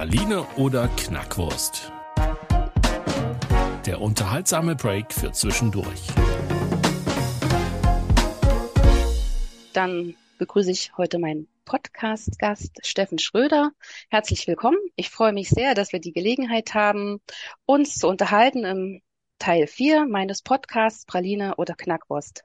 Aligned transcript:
Praline 0.00 0.46
oder 0.56 0.88
Knackwurst? 0.96 1.92
Der 3.84 4.00
unterhaltsame 4.00 4.74
Break 4.74 5.12
für 5.12 5.30
zwischendurch. 5.30 6.06
Dann 9.74 10.16
begrüße 10.38 10.70
ich 10.70 10.96
heute 10.96 11.18
meinen 11.18 11.48
Podcast-Gast 11.66 12.78
Steffen 12.82 13.18
Schröder. 13.18 13.72
Herzlich 14.08 14.46
willkommen. 14.46 14.78
Ich 14.96 15.10
freue 15.10 15.34
mich 15.34 15.50
sehr, 15.50 15.74
dass 15.74 15.92
wir 15.92 16.00
die 16.00 16.12
Gelegenheit 16.12 16.72
haben, 16.72 17.20
uns 17.66 17.96
zu 17.96 18.08
unterhalten 18.08 18.64
im 18.64 19.02
Teil 19.38 19.66
4 19.66 20.06
meines 20.06 20.40
Podcasts 20.40 21.04
Praline 21.04 21.56
oder 21.56 21.74
Knackwurst. 21.74 22.44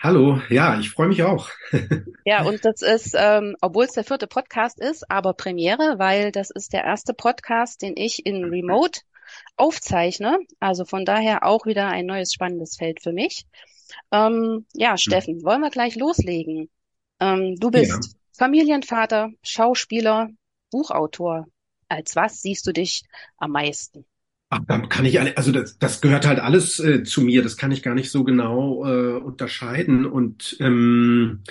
Hallo, 0.00 0.40
ja, 0.48 0.78
ich 0.78 0.90
freue 0.90 1.08
mich 1.08 1.24
auch. 1.24 1.48
ja, 2.24 2.44
und 2.44 2.64
das 2.64 2.82
ist, 2.82 3.16
ähm, 3.18 3.56
obwohl 3.60 3.84
es 3.84 3.94
der 3.94 4.04
vierte 4.04 4.28
Podcast 4.28 4.78
ist, 4.78 5.10
aber 5.10 5.34
Premiere, 5.34 5.98
weil 5.98 6.30
das 6.30 6.50
ist 6.50 6.72
der 6.72 6.84
erste 6.84 7.14
Podcast, 7.14 7.82
den 7.82 7.94
ich 7.96 8.24
in 8.24 8.44
Remote 8.44 9.00
aufzeichne. 9.56 10.38
Also 10.60 10.84
von 10.84 11.04
daher 11.04 11.44
auch 11.44 11.66
wieder 11.66 11.88
ein 11.88 12.06
neues 12.06 12.32
spannendes 12.32 12.76
Feld 12.76 13.02
für 13.02 13.12
mich. 13.12 13.44
Ähm, 14.12 14.66
ja. 14.72 14.96
Steffen, 14.96 15.42
wollen 15.42 15.62
wir 15.62 15.70
gleich 15.70 15.96
loslegen? 15.96 16.70
Ähm, 17.18 17.56
du 17.58 17.72
bist 17.72 17.90
ja. 17.90 18.10
Familienvater, 18.36 19.30
Schauspieler, 19.42 20.30
Buchautor. 20.70 21.46
Als 21.88 22.14
was 22.14 22.40
siehst 22.40 22.64
du 22.68 22.72
dich 22.72 23.02
am 23.36 23.50
meisten? 23.50 24.06
Ach, 24.50 24.60
dann 24.66 24.88
kann 24.88 25.04
ich 25.04 25.20
alle, 25.20 25.36
also 25.36 25.52
das, 25.52 25.78
das 25.78 26.00
gehört 26.00 26.26
halt 26.26 26.38
alles 26.38 26.80
äh, 26.80 27.02
zu 27.02 27.20
mir, 27.20 27.42
das 27.42 27.58
kann 27.58 27.70
ich 27.70 27.82
gar 27.82 27.94
nicht 27.94 28.10
so 28.10 28.24
genau 28.24 28.84
äh, 28.86 29.18
unterscheiden. 29.18 30.06
Und 30.06 30.56
ähm, 30.60 31.42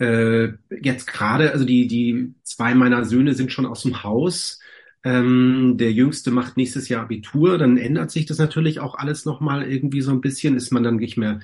äh, 0.00 0.48
jetzt 0.82 1.06
gerade, 1.06 1.52
also 1.52 1.64
die, 1.64 1.86
die 1.86 2.34
zwei 2.42 2.74
meiner 2.74 3.04
Söhne 3.04 3.34
sind 3.34 3.52
schon 3.52 3.66
aus 3.66 3.82
dem 3.82 4.02
Haus. 4.02 4.58
Ähm, 5.04 5.76
der 5.78 5.92
Jüngste 5.92 6.30
macht 6.32 6.56
nächstes 6.56 6.88
Jahr 6.88 7.02
Abitur, 7.04 7.56
dann 7.56 7.78
ändert 7.78 8.10
sich 8.10 8.26
das 8.26 8.38
natürlich 8.38 8.80
auch 8.80 8.96
alles 8.96 9.24
nochmal 9.24 9.70
irgendwie 9.70 10.02
so 10.02 10.10
ein 10.10 10.20
bisschen, 10.20 10.56
ist 10.56 10.72
man 10.72 10.82
dann 10.82 10.96
nicht 10.96 11.16
mehr, 11.16 11.40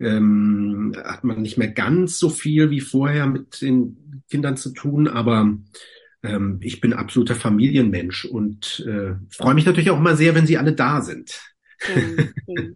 ähm, 0.00 0.92
hat 1.04 1.24
man 1.24 1.40
nicht 1.40 1.56
mehr 1.56 1.68
ganz 1.68 2.18
so 2.18 2.28
viel 2.30 2.70
wie 2.70 2.80
vorher 2.80 3.26
mit 3.26 3.62
den 3.62 4.22
Kindern 4.30 4.56
zu 4.56 4.70
tun, 4.72 5.08
aber 5.08 5.56
ähm, 6.22 6.58
ich 6.62 6.80
bin 6.80 6.92
absoluter 6.92 7.34
Familienmensch 7.34 8.24
und 8.24 8.84
äh, 8.86 9.14
freue 9.30 9.54
mich 9.54 9.66
natürlich 9.66 9.90
auch 9.90 9.98
immer 9.98 10.16
sehr, 10.16 10.34
wenn 10.34 10.46
sie 10.46 10.58
alle 10.58 10.72
da 10.72 11.00
sind. 11.00 11.40
Mhm, 11.88 12.32
mhm. 12.46 12.74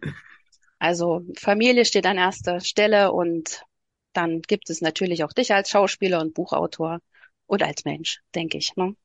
Also 0.79 1.21
Familie 1.37 1.85
steht 1.85 2.05
an 2.05 2.17
erster 2.17 2.59
Stelle 2.59 3.13
und 3.13 3.63
dann 4.11 4.41
gibt 4.41 4.69
es 4.69 4.81
natürlich 4.81 5.23
auch 5.23 5.31
dich 5.31 5.53
als 5.53 5.69
Schauspieler 5.69 6.19
und 6.19 6.33
Buchautor 6.33 6.99
und 7.47 7.63
als 7.63 7.85
Mensch, 7.85 8.21
denke 8.35 8.57
ich. 8.57 8.75
Ne? 8.75 8.95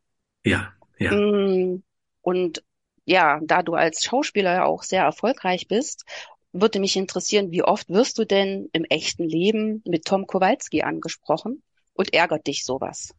Ja, 0.45 0.73
ja. 0.99 1.15
Mm, 1.15 1.83
und 2.21 2.63
ja, 3.05 3.41
da 3.43 3.63
du 3.63 3.75
als 3.75 4.03
Schauspieler 4.03 4.55
ja 4.55 4.65
auch 4.65 4.83
sehr 4.83 5.05
erfolgreich 5.05 5.69
bist, 5.69 6.05
würde 6.53 6.81
mich 6.81 6.97
interessieren, 6.97 7.51
wie 7.53 7.63
oft 7.63 7.89
wirst 7.89 8.19
du 8.19 8.25
denn 8.25 8.69
im 8.73 8.85
echten 8.85 9.25
Leben 9.25 9.83
mit 9.87 10.05
Tom 10.05 10.27
Kowalski 10.27 10.83
angesprochen 10.83 11.63
und 11.95 12.13
ärgert 12.13 12.47
dich 12.47 12.65
sowas? 12.65 13.15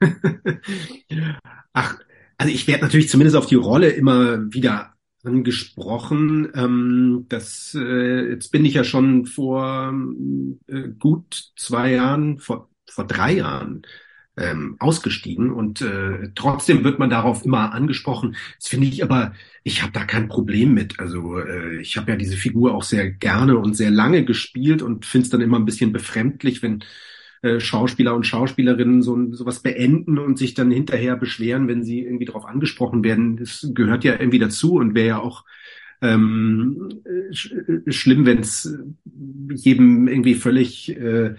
Ach, 1.72 1.98
also 2.38 2.52
ich 2.52 2.66
werde 2.66 2.82
natürlich 2.84 3.08
zumindest 3.08 3.36
auf 3.36 3.46
die 3.46 3.54
Rolle 3.54 3.90
immer 3.90 4.52
wieder 4.52 4.94
angesprochen. 5.24 6.50
Ähm, 6.54 7.26
das, 7.28 7.76
äh, 7.78 8.30
jetzt 8.30 8.50
bin 8.50 8.64
ich 8.64 8.74
ja 8.74 8.84
schon 8.84 9.26
vor 9.26 9.92
äh, 10.68 10.88
gut 10.98 11.52
zwei 11.56 11.92
Jahren, 11.92 12.38
vor, 12.38 12.70
vor 12.88 13.06
drei 13.06 13.32
Jahren 13.34 13.82
ähm, 14.36 14.76
ausgestiegen 14.78 15.52
und 15.52 15.82
äh, 15.82 16.30
trotzdem 16.34 16.84
wird 16.84 16.98
man 16.98 17.10
darauf 17.10 17.44
immer 17.44 17.72
angesprochen. 17.74 18.36
Das 18.58 18.68
finde 18.68 18.86
ich 18.86 19.02
aber, 19.02 19.34
ich 19.64 19.82
habe 19.82 19.92
da 19.92 20.04
kein 20.04 20.28
Problem 20.28 20.72
mit. 20.72 20.98
Also 20.98 21.38
äh, 21.38 21.80
ich 21.80 21.96
habe 21.98 22.12
ja 22.12 22.16
diese 22.16 22.36
Figur 22.38 22.74
auch 22.74 22.82
sehr 22.84 23.10
gerne 23.10 23.58
und 23.58 23.74
sehr 23.76 23.90
lange 23.90 24.24
gespielt 24.24 24.80
und 24.80 25.04
finde 25.04 25.24
es 25.26 25.30
dann 25.30 25.40
immer 25.42 25.58
ein 25.58 25.66
bisschen 25.66 25.92
befremdlich, 25.92 26.62
wenn 26.62 26.82
äh, 27.42 27.60
Schauspieler 27.60 28.14
und 28.14 28.26
Schauspielerinnen 28.26 29.02
so 29.02 29.32
sowas 29.32 29.60
beenden 29.60 30.18
und 30.18 30.38
sich 30.38 30.54
dann 30.54 30.70
hinterher 30.70 31.16
beschweren, 31.16 31.68
wenn 31.68 31.84
sie 31.84 32.02
irgendwie 32.02 32.26
darauf 32.26 32.44
angesprochen 32.44 33.02
werden. 33.04 33.36
Das 33.36 33.70
gehört 33.74 34.04
ja 34.04 34.12
irgendwie 34.12 34.38
dazu 34.38 34.74
und 34.74 34.94
wäre 34.94 35.08
ja 35.08 35.18
auch 35.18 35.44
ähm, 36.02 36.88
sch 37.32 37.54
schlimm, 37.88 38.26
wenn 38.26 38.38
es 38.38 38.76
jedem 39.54 40.08
irgendwie 40.08 40.34
völlig 40.34 40.96
äh, 40.96 41.34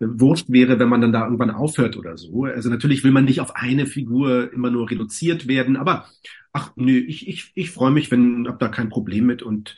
wurscht 0.00 0.46
wäre, 0.48 0.78
wenn 0.78 0.88
man 0.88 1.00
dann 1.00 1.12
da 1.12 1.24
irgendwann 1.24 1.50
aufhört 1.50 1.96
oder 1.96 2.16
so. 2.16 2.44
Also 2.44 2.68
natürlich 2.68 3.04
will 3.04 3.12
man 3.12 3.24
nicht 3.24 3.40
auf 3.40 3.56
eine 3.56 3.86
Figur 3.86 4.52
immer 4.52 4.70
nur 4.70 4.90
reduziert 4.90 5.46
werden, 5.46 5.76
aber 5.76 6.06
ach 6.52 6.72
nö, 6.76 6.96
ich, 6.96 7.28
ich, 7.28 7.52
ich 7.54 7.70
freue 7.70 7.90
mich, 7.90 8.10
wenn, 8.10 8.46
hab 8.48 8.58
da 8.58 8.68
kein 8.68 8.88
Problem 8.88 9.26
mit 9.26 9.42
und 9.42 9.76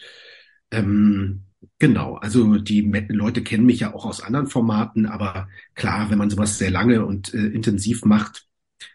ähm, 0.71 1.43
Genau, 1.79 2.15
also 2.17 2.57
die 2.57 2.81
Leute 3.09 3.43
kennen 3.43 3.67
mich 3.67 3.81
ja 3.81 3.93
auch 3.95 4.07
aus 4.07 4.23
anderen 4.23 4.47
Formaten, 4.47 5.05
aber 5.07 5.49
klar, 5.75 6.11
wenn 6.11 6.17
man 6.19 6.31
sowas 6.31 6.57
sehr 6.57 6.71
lange 6.71 7.05
und 7.05 7.35
äh, 7.35 7.49
intensiv 7.49 8.05
macht, 8.07 8.49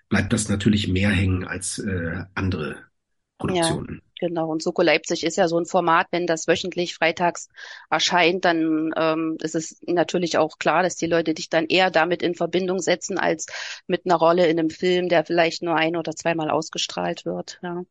bleibt 0.09 0.34
das 0.34 0.50
natürlich 0.50 0.88
mehr 0.88 1.12
hängen 1.12 1.44
als 1.44 1.78
äh, 1.78 2.24
andere 2.34 2.78
Produktionen. 3.38 3.97
Ja, 3.97 4.11
genau. 4.22 4.50
Und 4.50 4.64
Soko 4.64 4.82
Leipzig 4.82 5.26
ist 5.26 5.36
ja 5.36 5.50
so 5.50 5.59
ein 5.59 5.66
Format, 5.66 6.08
wenn 6.12 6.26
das 6.26 6.48
wöchentlich 6.48 6.96
freitags 6.96 7.50
erscheint, 7.90 8.46
dann 8.46 8.92
ähm, 8.96 9.38
ist 9.42 9.56
es 9.56 9.82
natürlich 9.86 10.38
auch 10.38 10.58
klar, 10.59 10.84
dass 10.84 10.96
die 10.96 11.08
Leute 11.08 11.34
dich 11.34 11.50
dann 11.50 11.66
eher 11.66 11.92
damit 11.92 12.22
in 12.22 12.36
Verbindung 12.36 12.80
setzen, 12.80 13.18
als 13.18 13.48
mit 13.88 14.06
einer 14.06 14.16
Rolle 14.16 14.48
in 14.48 14.58
einem 14.58 14.70
Film, 14.70 15.09
der 15.09 15.26
vielleicht 15.26 15.64
nur 15.64 15.76
ein 15.76 15.98
oder 15.98 16.16
zweimal 16.16 16.50
ausgestrahlt 16.50 17.26
wird. 17.26 17.59
Ja, 17.62 17.84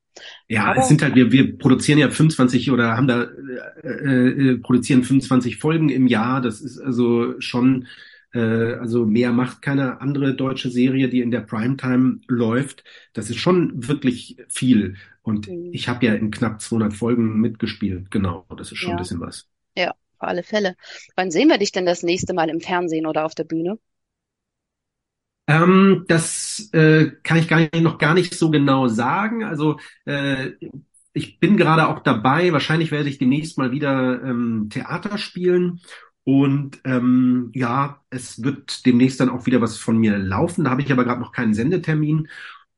ja 0.48 0.64
Aber, 0.64 0.80
es 0.80 0.88
sind 0.88 1.02
halt, 1.02 1.14
wir, 1.14 1.30
wir 1.32 1.58
produzieren 1.58 1.98
ja 1.98 2.08
25 2.08 2.70
oder 2.70 2.96
haben 2.96 3.08
da 3.08 3.24
äh, 3.82 3.88
äh, 3.88 4.58
produzieren 4.58 5.02
25 5.02 5.58
Folgen 5.58 5.90
im 5.90 6.06
Jahr. 6.06 6.40
Das 6.40 6.62
ist 6.62 6.78
also 6.78 7.38
schon 7.40 7.86
äh, 8.32 8.74
also 8.74 9.06
mehr 9.06 9.32
macht 9.32 9.62
keine 9.62 10.00
andere 10.00 10.34
deutsche 10.34 10.70
Serie, 10.70 11.08
die 11.08 11.20
in 11.20 11.30
der 11.30 11.40
Primetime 11.40 12.20
läuft. 12.28 12.84
Das 13.12 13.30
ist 13.30 13.38
schon 13.38 13.88
wirklich 13.88 14.36
viel. 14.48 14.96
Und 15.22 15.48
mhm. 15.48 15.70
ich 15.72 15.88
habe 15.88 16.06
ja 16.06 16.14
in 16.14 16.30
knapp 16.30 16.60
200 16.60 16.94
Folgen 16.94 17.40
mitgespielt. 17.40 18.10
Genau, 18.10 18.46
das 18.56 18.72
ist 18.72 18.78
schon 18.78 18.90
ja. 18.90 18.96
ein 18.96 19.02
bisschen 19.02 19.20
was. 19.20 19.48
Ja, 19.76 19.90
auf 19.90 19.96
alle 20.18 20.42
Fälle. 20.42 20.76
Wann 21.16 21.30
sehen 21.30 21.48
wir 21.48 21.58
dich 21.58 21.72
denn 21.72 21.86
das 21.86 22.02
nächste 22.02 22.34
Mal 22.34 22.48
im 22.48 22.60
Fernsehen 22.60 23.06
oder 23.06 23.24
auf 23.24 23.34
der 23.34 23.44
Bühne? 23.44 23.78
Ähm, 25.46 26.04
das 26.06 26.70
äh, 26.72 27.10
kann 27.24 27.38
ich 27.38 27.48
gar 27.48 27.58
nicht, 27.58 27.80
noch 27.80 27.98
gar 27.98 28.14
nicht 28.14 28.34
so 28.34 28.50
genau 28.50 28.86
sagen. 28.86 29.42
Also 29.42 29.78
äh, 30.04 30.52
ich 31.12 31.40
bin 31.40 31.56
gerade 31.56 31.88
auch 31.88 31.98
dabei. 32.00 32.52
Wahrscheinlich 32.52 32.92
werde 32.92 33.08
ich 33.08 33.18
demnächst 33.18 33.58
mal 33.58 33.72
wieder 33.72 34.22
ähm, 34.22 34.68
Theater 34.70 35.18
spielen 35.18 35.80
und 36.24 36.80
ähm, 36.84 37.50
ja, 37.54 38.02
es 38.10 38.42
wird 38.42 38.86
demnächst 38.86 39.20
dann 39.20 39.30
auch 39.30 39.46
wieder 39.46 39.60
was 39.60 39.78
von 39.78 39.98
mir 39.98 40.18
laufen. 40.18 40.64
Da 40.64 40.70
habe 40.70 40.82
ich 40.82 40.92
aber 40.92 41.04
gerade 41.04 41.20
noch 41.20 41.32
keinen 41.32 41.54
Sendetermin. 41.54 42.28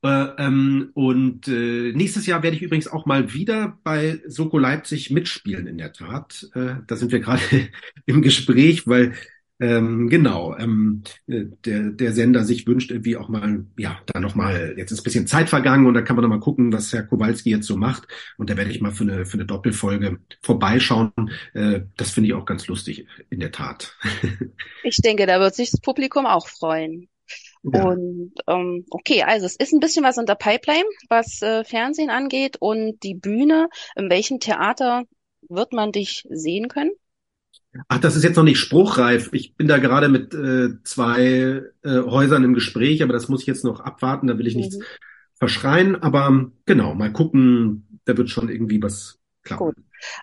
Äh, 0.04 0.08
ähm, 0.38 0.90
und 0.94 1.48
äh, 1.48 1.92
nächstes 1.92 2.26
Jahr 2.26 2.42
werde 2.42 2.56
ich 2.56 2.62
übrigens 2.62 2.88
auch 2.88 3.06
mal 3.06 3.32
wieder 3.34 3.78
bei 3.84 4.20
Soko 4.26 4.58
Leipzig 4.58 5.10
mitspielen, 5.10 5.66
in 5.66 5.78
der 5.78 5.92
Tat. 5.92 6.48
Äh, 6.54 6.76
da 6.86 6.96
sind 6.96 7.12
wir 7.12 7.20
gerade 7.20 7.42
im 8.06 8.22
Gespräch, 8.22 8.86
weil 8.86 9.14
ähm, 9.62 10.08
genau, 10.08 10.56
ähm, 10.56 11.04
äh, 11.28 11.44
der, 11.64 11.90
der 11.90 12.12
Sender 12.12 12.42
sich 12.42 12.66
wünscht 12.66 12.90
irgendwie 12.90 13.16
auch 13.16 13.28
mal, 13.28 13.64
ja, 13.78 14.00
da 14.06 14.18
nochmal, 14.18 14.74
jetzt 14.76 14.90
ist 14.90 15.00
ein 15.00 15.04
bisschen 15.04 15.28
Zeit 15.28 15.48
vergangen 15.48 15.86
und 15.86 15.94
da 15.94 16.02
kann 16.02 16.16
man 16.16 16.24
nochmal 16.24 16.40
gucken, 16.40 16.72
was 16.72 16.92
Herr 16.92 17.04
Kowalski 17.04 17.50
jetzt 17.50 17.68
so 17.68 17.76
macht. 17.76 18.08
Und 18.38 18.50
da 18.50 18.56
werde 18.56 18.72
ich 18.72 18.80
mal 18.80 18.90
für 18.90 19.04
eine, 19.04 19.24
für 19.24 19.34
eine 19.34 19.46
Doppelfolge 19.46 20.18
vorbeischauen. 20.42 21.12
Äh, 21.54 21.82
das 21.96 22.10
finde 22.10 22.28
ich 22.28 22.34
auch 22.34 22.44
ganz 22.44 22.66
lustig, 22.66 23.06
in 23.30 23.38
der 23.38 23.52
Tat. 23.52 23.96
ich 24.82 24.96
denke, 24.96 25.26
da 25.26 25.38
wird 25.38 25.54
sich 25.54 25.70
das 25.70 25.80
Publikum 25.80 26.26
auch 26.26 26.48
freuen. 26.48 27.08
Ja. 27.62 27.84
Und 27.84 28.32
ähm, 28.48 28.84
okay, 28.90 29.22
also 29.22 29.46
es 29.46 29.54
ist 29.54 29.72
ein 29.72 29.78
bisschen 29.78 30.02
was 30.02 30.18
in 30.18 30.26
der 30.26 30.34
Pipeline, 30.34 30.88
was 31.08 31.40
äh, 31.40 31.62
Fernsehen 31.62 32.10
angeht 32.10 32.56
und 32.58 33.00
die 33.04 33.14
Bühne. 33.14 33.68
In 33.94 34.10
welchem 34.10 34.40
Theater 34.40 35.04
wird 35.48 35.72
man 35.72 35.92
dich 35.92 36.26
sehen 36.28 36.66
können? 36.66 36.90
Ach, 37.88 37.98
das 37.98 38.16
ist 38.16 38.24
jetzt 38.24 38.36
noch 38.36 38.44
nicht 38.44 38.58
spruchreif. 38.58 39.30
Ich 39.32 39.56
bin 39.56 39.66
da 39.66 39.78
gerade 39.78 40.08
mit 40.08 40.34
äh, 40.34 40.82
zwei 40.84 41.62
äh, 41.82 42.00
Häusern 42.02 42.44
im 42.44 42.54
Gespräch, 42.54 43.02
aber 43.02 43.12
das 43.12 43.28
muss 43.28 43.42
ich 43.42 43.46
jetzt 43.46 43.64
noch 43.64 43.80
abwarten. 43.80 44.26
Da 44.26 44.38
will 44.38 44.46
ich 44.46 44.56
nichts 44.56 44.76
mhm. 44.76 44.84
verschreien. 45.34 46.02
Aber 46.02 46.50
genau, 46.66 46.94
mal 46.94 47.12
gucken, 47.12 48.00
da 48.04 48.16
wird 48.16 48.28
schon 48.28 48.50
irgendwie 48.50 48.82
was 48.82 49.18
klappen. 49.42 49.66
Gut. 49.66 49.76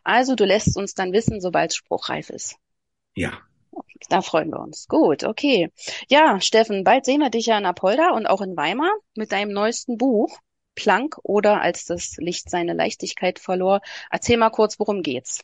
Also 0.04 0.36
du 0.36 0.46
lässt 0.46 0.78
uns 0.78 0.94
dann 0.94 1.14
wissen, 1.14 1.42
sobald 1.42 1.72
es 1.72 1.78
spruchreif 1.78 2.30
ist. 2.30 2.58
Ja. 3.16 3.34
Da 4.10 4.22
freuen 4.22 4.52
wir 4.52 4.60
uns. 4.60 4.88
Gut, 4.88 5.24
okay. 5.24 5.72
Ja, 6.08 6.40
Steffen, 6.42 6.84
bald 6.84 7.06
sehen 7.06 7.22
wir 7.22 7.30
dich 7.30 7.48
ja 7.48 7.58
in 7.58 7.66
Apolda 7.66 8.12
und 8.12 8.28
auch 8.28 8.42
in 8.42 8.56
Weimar 8.56 8.92
mit 9.16 9.32
deinem 9.32 9.52
neuesten 9.52 9.98
Buch, 9.98 10.40
Planck 10.76 11.18
oder 11.24 11.62
als 11.62 11.86
das 11.86 12.16
Licht 12.18 12.50
seine 12.50 12.74
Leichtigkeit 12.74 13.40
verlor. 13.40 13.82
Erzähl 14.10 14.38
mal 14.38 14.50
kurz, 14.50 14.80
worum 14.80 15.02
geht's? 15.02 15.42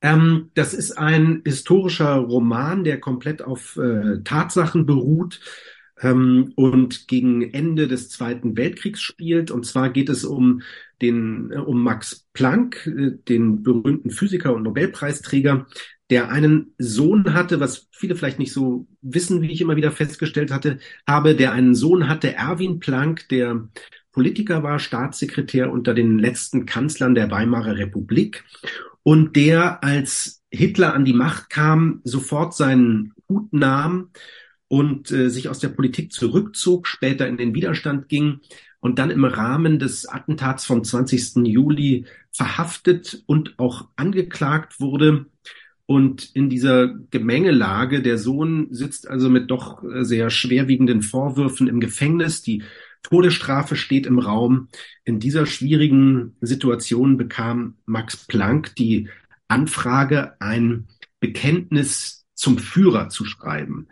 Ähm, 0.00 0.50
das 0.54 0.74
ist 0.74 0.92
ein 0.92 1.42
historischer 1.44 2.14
Roman, 2.14 2.84
der 2.84 3.00
komplett 3.00 3.42
auf 3.42 3.76
äh, 3.76 4.22
Tatsachen 4.22 4.86
beruht 4.86 5.40
ähm, 6.00 6.52
und 6.54 7.08
gegen 7.08 7.42
Ende 7.42 7.88
des 7.88 8.08
Zweiten 8.08 8.56
Weltkriegs 8.56 9.00
spielt. 9.00 9.50
Und 9.50 9.66
zwar 9.66 9.90
geht 9.90 10.08
es 10.08 10.24
um 10.24 10.62
den, 11.02 11.50
äh, 11.50 11.58
um 11.58 11.82
Max 11.82 12.26
Planck, 12.32 12.86
äh, 12.86 13.12
den 13.28 13.62
berühmten 13.62 14.10
Physiker 14.10 14.54
und 14.54 14.62
Nobelpreisträger, 14.62 15.66
der 16.10 16.30
einen 16.30 16.74
Sohn 16.78 17.34
hatte, 17.34 17.60
was 17.60 17.88
viele 17.90 18.16
vielleicht 18.16 18.38
nicht 18.38 18.52
so 18.52 18.86
wissen, 19.02 19.42
wie 19.42 19.50
ich 19.50 19.60
immer 19.60 19.76
wieder 19.76 19.90
festgestellt 19.90 20.50
hatte, 20.50 20.78
habe, 21.06 21.34
der 21.34 21.52
einen 21.52 21.74
Sohn 21.74 22.08
hatte, 22.08 22.34
Erwin 22.34 22.78
Planck, 22.78 23.28
der 23.28 23.68
Politiker 24.12 24.62
war, 24.62 24.78
Staatssekretär 24.78 25.70
unter 25.70 25.92
den 25.92 26.18
letzten 26.18 26.66
Kanzlern 26.66 27.14
der 27.14 27.30
Weimarer 27.30 27.76
Republik 27.76 28.44
und 29.08 29.36
der, 29.36 29.82
als 29.82 30.42
Hitler 30.50 30.92
an 30.92 31.06
die 31.06 31.14
Macht 31.14 31.48
kam, 31.48 32.02
sofort 32.04 32.52
seinen 32.54 33.14
Hut 33.26 33.50
nahm 33.54 34.10
und 34.68 35.10
äh, 35.10 35.30
sich 35.30 35.48
aus 35.48 35.60
der 35.60 35.70
Politik 35.70 36.12
zurückzog, 36.12 36.86
später 36.86 37.26
in 37.26 37.38
den 37.38 37.54
Widerstand 37.54 38.10
ging 38.10 38.40
und 38.80 38.98
dann 38.98 39.08
im 39.08 39.24
Rahmen 39.24 39.78
des 39.78 40.06
Attentats 40.06 40.66
vom 40.66 40.84
20. 40.84 41.36
Juli 41.46 42.04
verhaftet 42.32 43.22
und 43.24 43.58
auch 43.58 43.88
angeklagt 43.96 44.78
wurde. 44.78 45.24
Und 45.86 46.28
in 46.34 46.50
dieser 46.50 46.88
Gemengelage, 47.10 48.02
der 48.02 48.18
Sohn 48.18 48.66
sitzt 48.72 49.08
also 49.08 49.30
mit 49.30 49.50
doch 49.50 49.82
äh, 49.84 50.04
sehr 50.04 50.28
schwerwiegenden 50.28 51.00
Vorwürfen 51.00 51.66
im 51.66 51.80
Gefängnis. 51.80 52.42
Die 52.42 52.62
Todesstrafe 53.02 53.76
steht 53.76 54.06
im 54.06 54.18
Raum. 54.18 54.68
In 55.04 55.20
dieser 55.20 55.46
schwierigen 55.46 56.36
Situation 56.40 57.16
bekam 57.16 57.76
Max 57.86 58.26
Planck 58.26 58.74
die 58.76 59.08
Anfrage, 59.48 60.40
ein 60.40 60.88
Bekenntnis 61.20 62.26
zum 62.34 62.58
Führer 62.58 63.08
zu 63.08 63.24
schreiben. 63.24 63.88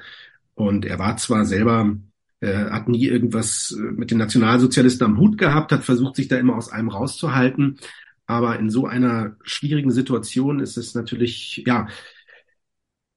Und 0.54 0.84
er 0.84 0.98
war 0.98 1.16
zwar 1.16 1.44
selber, 1.44 1.96
äh, 2.40 2.66
hat 2.70 2.88
nie 2.88 3.06
irgendwas 3.06 3.72
äh, 3.72 3.80
mit 3.80 4.10
den 4.10 4.18
Nationalsozialisten 4.18 5.04
am 5.04 5.18
Hut 5.18 5.38
gehabt, 5.38 5.72
hat 5.72 5.84
versucht, 5.84 6.16
sich 6.16 6.28
da 6.28 6.36
immer 6.36 6.56
aus 6.56 6.70
einem 6.70 6.88
rauszuhalten. 6.88 7.78
Aber 8.26 8.58
in 8.58 8.70
so 8.70 8.86
einer 8.86 9.36
schwierigen 9.42 9.90
Situation 9.90 10.60
ist 10.60 10.76
es 10.76 10.94
natürlich, 10.94 11.62
ja, 11.66 11.88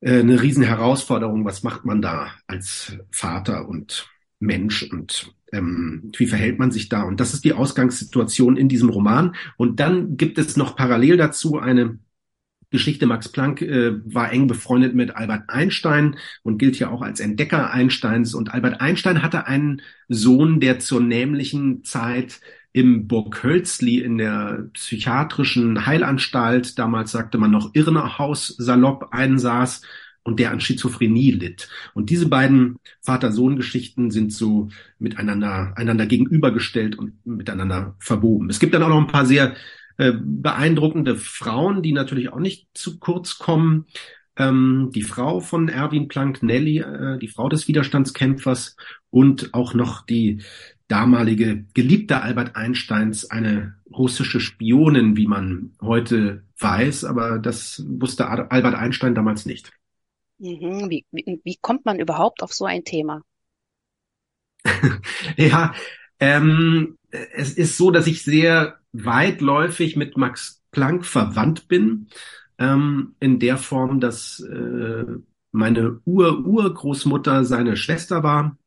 äh, 0.02 0.20
eine 0.20 0.42
riesen 0.42 0.64
Herausforderung. 0.64 1.46
Was 1.46 1.64
macht 1.64 1.86
man 1.86 2.02
da 2.02 2.32
als 2.48 2.98
Vater 3.12 3.68
und 3.68 4.10
Mensch 4.40 4.84
und 4.84 5.34
ähm, 5.52 6.12
wie 6.18 6.28
verhält 6.28 6.60
man 6.60 6.72
sich 6.72 6.90
da? 6.90 7.04
Und 7.04 7.20
das 7.20 7.34
ist 7.34 7.44
die 7.44 7.54
Ausgangssituation 7.54 8.58
in 8.58 8.70
diesem 8.70 8.90
Roman. 8.90 9.36
Und 9.58 9.80
dann 9.80 10.18
gibt 10.18 10.38
es 10.38 10.58
noch 10.58 10.76
parallel 10.76 11.18
dazu 11.18 11.60
eine 11.60 12.00
Geschichte. 12.72 13.08
Max 13.08 13.30
Planck 13.30 13.62
äh, 13.62 13.94
war 14.06 14.32
eng 14.32 14.48
befreundet 14.48 14.94
mit 14.96 15.16
Albert 15.16 15.50
Einstein 15.50 16.18
und 16.44 16.58
gilt 16.58 16.78
ja 16.80 16.90
auch 16.90 17.02
als 17.02 17.20
Entdecker 17.20 17.72
Einsteins. 17.72 18.34
Und 18.34 18.54
Albert 18.54 18.82
Einstein 18.82 19.22
hatte 19.22 19.48
einen 19.48 19.82
Sohn, 20.08 20.60
der 20.60 20.80
zur 20.80 21.02
nämlichen 21.02 21.84
Zeit 21.84 22.42
im 22.72 23.08
Burg 23.08 23.44
Hölzli 23.44 24.00
in 24.00 24.20
der 24.20 24.70
psychiatrischen 24.74 25.88
Heilanstalt, 25.88 26.78
damals 26.78 27.12
sagte 27.12 27.40
man 27.40 27.50
noch 27.50 27.72
Irrenhaus 27.74 28.48
salopp 28.48 29.08
einsaß 29.12 29.82
und 30.24 30.40
der 30.40 30.52
an 30.52 30.60
Schizophrenie 30.60 31.32
litt. 31.32 31.70
Und 31.94 32.10
diese 32.10 32.28
beiden 32.28 32.78
Vater-Sohn-Geschichten 33.02 34.12
sind 34.12 34.32
so 34.34 34.70
miteinander 35.00 35.74
einander 35.76 36.06
gegenübergestellt 36.06 36.98
und 36.98 37.26
miteinander 37.26 37.96
verwoben. 38.00 38.50
Es 38.50 38.60
gibt 38.60 38.74
dann 38.74 38.84
auch 38.84 38.90
noch 38.90 39.02
ein 39.02 39.08
paar 39.08 39.26
sehr 39.26 39.56
äh, 39.98 40.14
beeindruckende 40.22 41.16
Frauen, 41.16 41.82
die 41.82 41.92
natürlich 41.92 42.32
auch 42.32 42.40
nicht 42.40 42.68
zu 42.74 43.00
kurz 43.00 43.38
kommen. 43.38 43.86
Ähm, 44.38 44.92
die 44.96 45.02
Frau 45.02 45.42
von 45.42 45.68
Erwin 45.68 46.08
Planck, 46.08 46.42
Nelly, 46.42 46.80
äh, 46.80 47.20
die 47.20 47.28
Frau 47.28 47.50
des 47.50 47.68
Widerstandskämpfers 47.68 48.78
und 49.10 49.54
auch 49.54 49.74
noch 49.74 50.06
die 50.06 50.42
damalige 50.88 51.66
Geliebte 51.74 52.22
Albert 52.22 52.56
Einsteins, 52.56 53.30
eine 53.30 53.76
russische 53.92 54.40
Spionin, 54.40 55.18
wie 55.18 55.28
man 55.28 55.72
heute 55.82 56.44
weiß, 56.60 57.04
aber 57.06 57.38
das 57.38 57.84
wusste 57.88 58.30
Albert 58.30 58.76
Einstein 58.76 59.16
damals 59.16 59.46
nicht. 59.46 59.72
Mhm. 60.40 60.90
Wie, 60.90 61.06
wie, 61.12 61.40
wie 61.46 61.56
kommt 61.62 61.86
man 61.86 62.00
überhaupt 62.00 62.44
auf 62.44 62.52
so 62.54 62.66
ein 62.66 62.84
Thema? 62.84 63.22
ja, 65.38 65.74
ähm, 66.20 66.98
es 67.12 67.54
ist 67.54 67.78
so, 67.78 67.92
dass 67.92 68.08
ich 68.08 68.24
sehr 68.24 68.80
weitläufig 68.92 69.96
mit 69.96 70.18
Max 70.18 70.62
Planck 70.72 71.06
verwandt 71.06 71.68
bin, 71.68 72.08
ähm, 72.58 73.16
in 73.20 73.40
der 73.40 73.58
Form, 73.58 74.00
dass 74.00 74.40
äh, 74.42 75.06
meine 75.52 76.00
Ur-Urgroßmutter 76.06 77.44
seine 77.46 77.76
Schwester 77.78 78.24
war. 78.24 78.58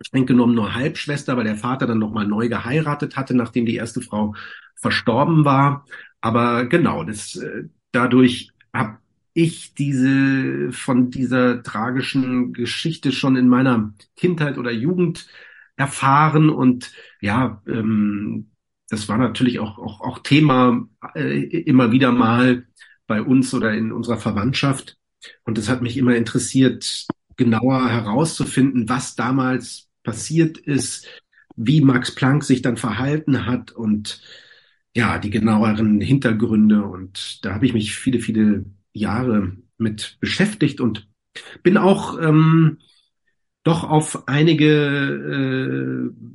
Streng 0.00 0.26
genommen 0.26 0.54
nur 0.54 0.74
Halbschwester, 0.74 1.36
weil 1.36 1.44
der 1.44 1.56
Vater 1.56 1.86
dann 1.86 1.98
nochmal 1.98 2.26
neu 2.26 2.48
geheiratet 2.48 3.16
hatte, 3.16 3.34
nachdem 3.34 3.66
die 3.66 3.76
erste 3.76 4.00
Frau 4.00 4.34
verstorben 4.76 5.44
war. 5.44 5.86
Aber 6.20 6.66
genau, 6.66 7.04
das, 7.04 7.36
äh, 7.36 7.64
dadurch 7.92 8.50
habe 8.72 8.98
ich 9.34 9.74
diese 9.74 10.72
von 10.72 11.10
dieser 11.10 11.62
tragischen 11.62 12.52
Geschichte 12.52 13.12
schon 13.12 13.36
in 13.36 13.48
meiner 13.48 13.94
Kindheit 14.16 14.58
oder 14.58 14.70
Jugend 14.70 15.28
erfahren 15.76 16.50
und 16.50 16.92
ja, 17.20 17.62
ähm, 17.66 18.50
das 18.88 19.08
war 19.08 19.18
natürlich 19.18 19.58
auch 19.58 19.78
auch, 19.78 20.00
auch 20.00 20.18
Thema 20.20 20.86
äh, 21.14 21.38
immer 21.40 21.92
wieder 21.92 22.12
mal 22.12 22.66
bei 23.06 23.22
uns 23.22 23.54
oder 23.54 23.72
in 23.74 23.92
unserer 23.92 24.18
Verwandtschaft. 24.18 24.96
Und 25.44 25.58
es 25.58 25.68
hat 25.68 25.82
mich 25.82 25.96
immer 25.96 26.16
interessiert, 26.16 27.06
genauer 27.36 27.88
herauszufinden, 27.88 28.88
was 28.88 29.14
damals 29.14 29.88
passiert 30.02 30.58
ist, 30.58 31.06
wie 31.56 31.80
Max 31.80 32.14
Planck 32.14 32.44
sich 32.44 32.62
dann 32.62 32.76
verhalten 32.76 33.46
hat 33.46 33.72
und 33.72 34.20
ja, 34.94 35.18
die 35.18 35.30
genaueren 35.30 36.00
Hintergründe. 36.00 36.84
Und 36.84 37.44
da 37.44 37.54
habe 37.54 37.66
ich 37.66 37.72
mich 37.72 37.94
viele, 37.96 38.20
viele 38.20 38.64
Jahre 38.92 39.56
mit 39.78 40.18
beschäftigt 40.20 40.80
und 40.80 41.08
bin 41.62 41.76
auch 41.76 42.20
ähm, 42.20 42.78
doch 43.64 43.84
auf 43.84 44.28
einige 44.28 46.10
äh, 46.12 46.32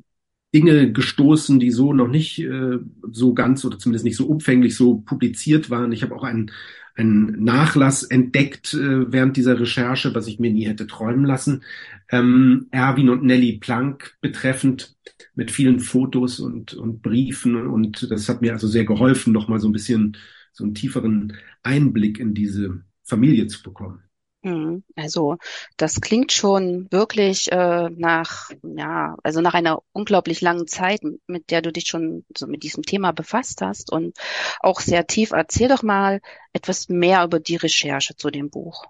Dinge 0.53 0.91
gestoßen, 0.91 1.59
die 1.59 1.71
so 1.71 1.93
noch 1.93 2.07
nicht 2.07 2.39
äh, 2.39 2.79
so 3.11 3.33
ganz 3.33 3.65
oder 3.65 3.77
zumindest 3.77 4.05
nicht 4.05 4.15
so 4.15 4.27
umfänglich 4.27 4.75
so 4.75 4.99
publiziert 4.99 5.69
waren. 5.69 5.91
Ich 5.91 6.03
habe 6.03 6.15
auch 6.15 6.23
einen, 6.23 6.51
einen 6.95 7.43
Nachlass 7.43 8.03
entdeckt 8.03 8.73
äh, 8.73 9.11
während 9.11 9.35
dieser 9.35 9.59
Recherche, 9.59 10.15
was 10.15 10.27
ich 10.27 10.39
mir 10.39 10.51
nie 10.51 10.65
hätte 10.65 10.87
träumen 10.87 11.25
lassen. 11.25 11.63
Ähm, 12.09 12.67
Erwin 12.71 13.09
und 13.09 13.23
Nelly 13.23 13.57
Planck 13.59 14.17
betreffend 14.21 14.95
mit 15.35 15.51
vielen 15.51 15.81
Fotos 15.81 16.39
und, 16.39 16.73
und 16.73 17.01
Briefen 17.01 17.67
und 17.67 18.09
das 18.09 18.29
hat 18.29 18.41
mir 18.41 18.53
also 18.53 18.67
sehr 18.67 18.85
geholfen, 18.85 19.33
noch 19.33 19.49
mal 19.49 19.59
so 19.59 19.67
ein 19.67 19.73
bisschen 19.73 20.15
so 20.57 20.63
einen 20.63 20.73
tieferen 20.73 21.37
Einblick 21.61 22.19
in 22.19 22.33
diese 22.33 22.83
Familie 23.03 23.45
zu 23.45 23.61
bekommen. 23.61 24.03
Hm, 24.43 24.83
also 24.95 25.37
das 25.77 26.01
klingt 26.01 26.31
schon 26.31 26.87
wirklich 26.91 27.51
äh, 27.51 27.89
nach, 27.91 28.49
ja, 28.63 29.15
also 29.23 29.41
nach 29.41 29.53
einer 29.53 29.83
unglaublich 29.93 30.41
langen 30.41 30.67
Zeit, 30.67 31.01
mit 31.27 31.51
der 31.51 31.61
du 31.61 31.71
dich 31.71 31.87
schon 31.87 32.25
so 32.35 32.47
mit 32.47 32.63
diesem 32.63 32.83
Thema 32.83 33.11
befasst 33.11 33.61
hast 33.61 33.91
und 33.91 34.17
auch 34.59 34.79
sehr 34.79 35.05
tief. 35.05 35.31
Erzähl 35.31 35.67
doch 35.69 35.83
mal 35.83 36.21
etwas 36.53 36.89
mehr 36.89 37.23
über 37.23 37.39
die 37.39 37.55
Recherche 37.55 38.15
zu 38.15 38.31
dem 38.31 38.49
Buch. 38.49 38.85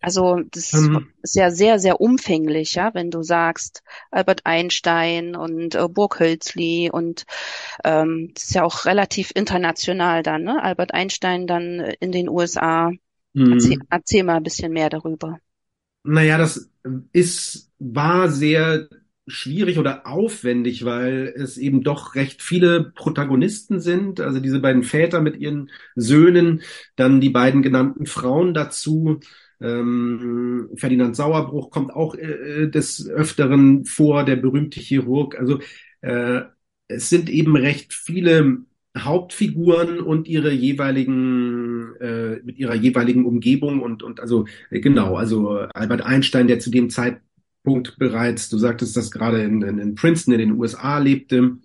Also 0.00 0.40
das 0.50 0.72
ähm, 0.72 1.08
ist 1.22 1.36
ja 1.36 1.50
sehr, 1.50 1.78
sehr 1.78 2.00
umfänglich, 2.00 2.74
ja, 2.74 2.94
wenn 2.94 3.10
du 3.10 3.22
sagst 3.22 3.82
Albert 4.10 4.42
Einstein 4.44 5.36
und 5.36 5.74
äh, 5.74 5.88
Burg 5.88 6.20
Hölzli 6.20 6.90
und 6.92 7.24
ähm, 7.84 8.32
das 8.34 8.44
ist 8.44 8.54
ja 8.54 8.64
auch 8.64 8.84
relativ 8.84 9.32
international 9.34 10.22
dann, 10.22 10.42
ne? 10.44 10.62
Albert 10.62 10.94
Einstein 10.94 11.46
dann 11.46 11.80
in 12.00 12.12
den 12.12 12.28
USA. 12.28 12.92
Erzähl, 13.36 13.76
mhm. 13.76 13.82
erzähl 13.90 14.24
mal 14.24 14.36
ein 14.36 14.42
bisschen 14.42 14.72
mehr 14.72 14.88
darüber. 14.88 15.38
Naja, 16.04 16.38
das 16.38 16.70
ist, 17.12 17.70
war 17.78 18.30
sehr 18.30 18.88
schwierig 19.26 19.78
oder 19.78 20.06
aufwendig, 20.06 20.84
weil 20.84 21.34
es 21.36 21.58
eben 21.58 21.82
doch 21.82 22.14
recht 22.14 22.42
viele 22.42 22.92
Protagonisten 22.94 23.80
sind. 23.80 24.20
Also 24.20 24.40
diese 24.40 24.60
beiden 24.60 24.84
Väter 24.84 25.20
mit 25.20 25.36
ihren 25.36 25.70
Söhnen, 25.96 26.62
dann 26.94 27.20
die 27.20 27.30
beiden 27.30 27.62
genannten 27.62 28.06
Frauen 28.06 28.54
dazu, 28.54 29.20
Ähm, 29.60 30.68
Ferdinand 30.76 31.16
Sauerbruch 31.16 31.70
kommt 31.70 31.92
auch 31.92 32.14
äh, 32.14 32.68
des 32.68 33.08
Öfteren 33.08 33.84
vor, 33.84 34.24
der 34.24 34.36
berühmte 34.36 34.80
Chirurg. 34.80 35.38
Also 35.38 35.60
äh, 36.02 36.42
es 36.88 37.08
sind 37.08 37.28
eben 37.30 37.56
recht 37.56 37.94
viele 37.94 38.58
Hauptfiguren 38.96 40.00
und 40.00 40.28
ihre 40.28 40.52
jeweiligen 40.52 41.94
äh, 42.00 42.40
mit 42.42 42.58
ihrer 42.58 42.74
jeweiligen 42.74 43.24
Umgebung 43.26 43.82
und 43.82 44.02
und 44.02 44.20
also 44.20 44.46
äh, 44.70 44.80
genau 44.80 45.16
also 45.16 45.50
Albert 45.74 46.02
Einstein 46.02 46.46
der 46.48 46.58
zu 46.60 46.70
dem 46.70 46.88
Zeitpunkt 46.90 47.98
bereits 47.98 48.48
du 48.48 48.58
sagtest 48.58 48.96
das 48.96 49.10
gerade 49.10 49.42
in, 49.42 49.62
in, 49.62 49.78
in 49.78 49.94
Princeton 49.94 50.34
in 50.34 50.40
den 50.40 50.52
USA 50.52 50.98
lebte 50.98 51.58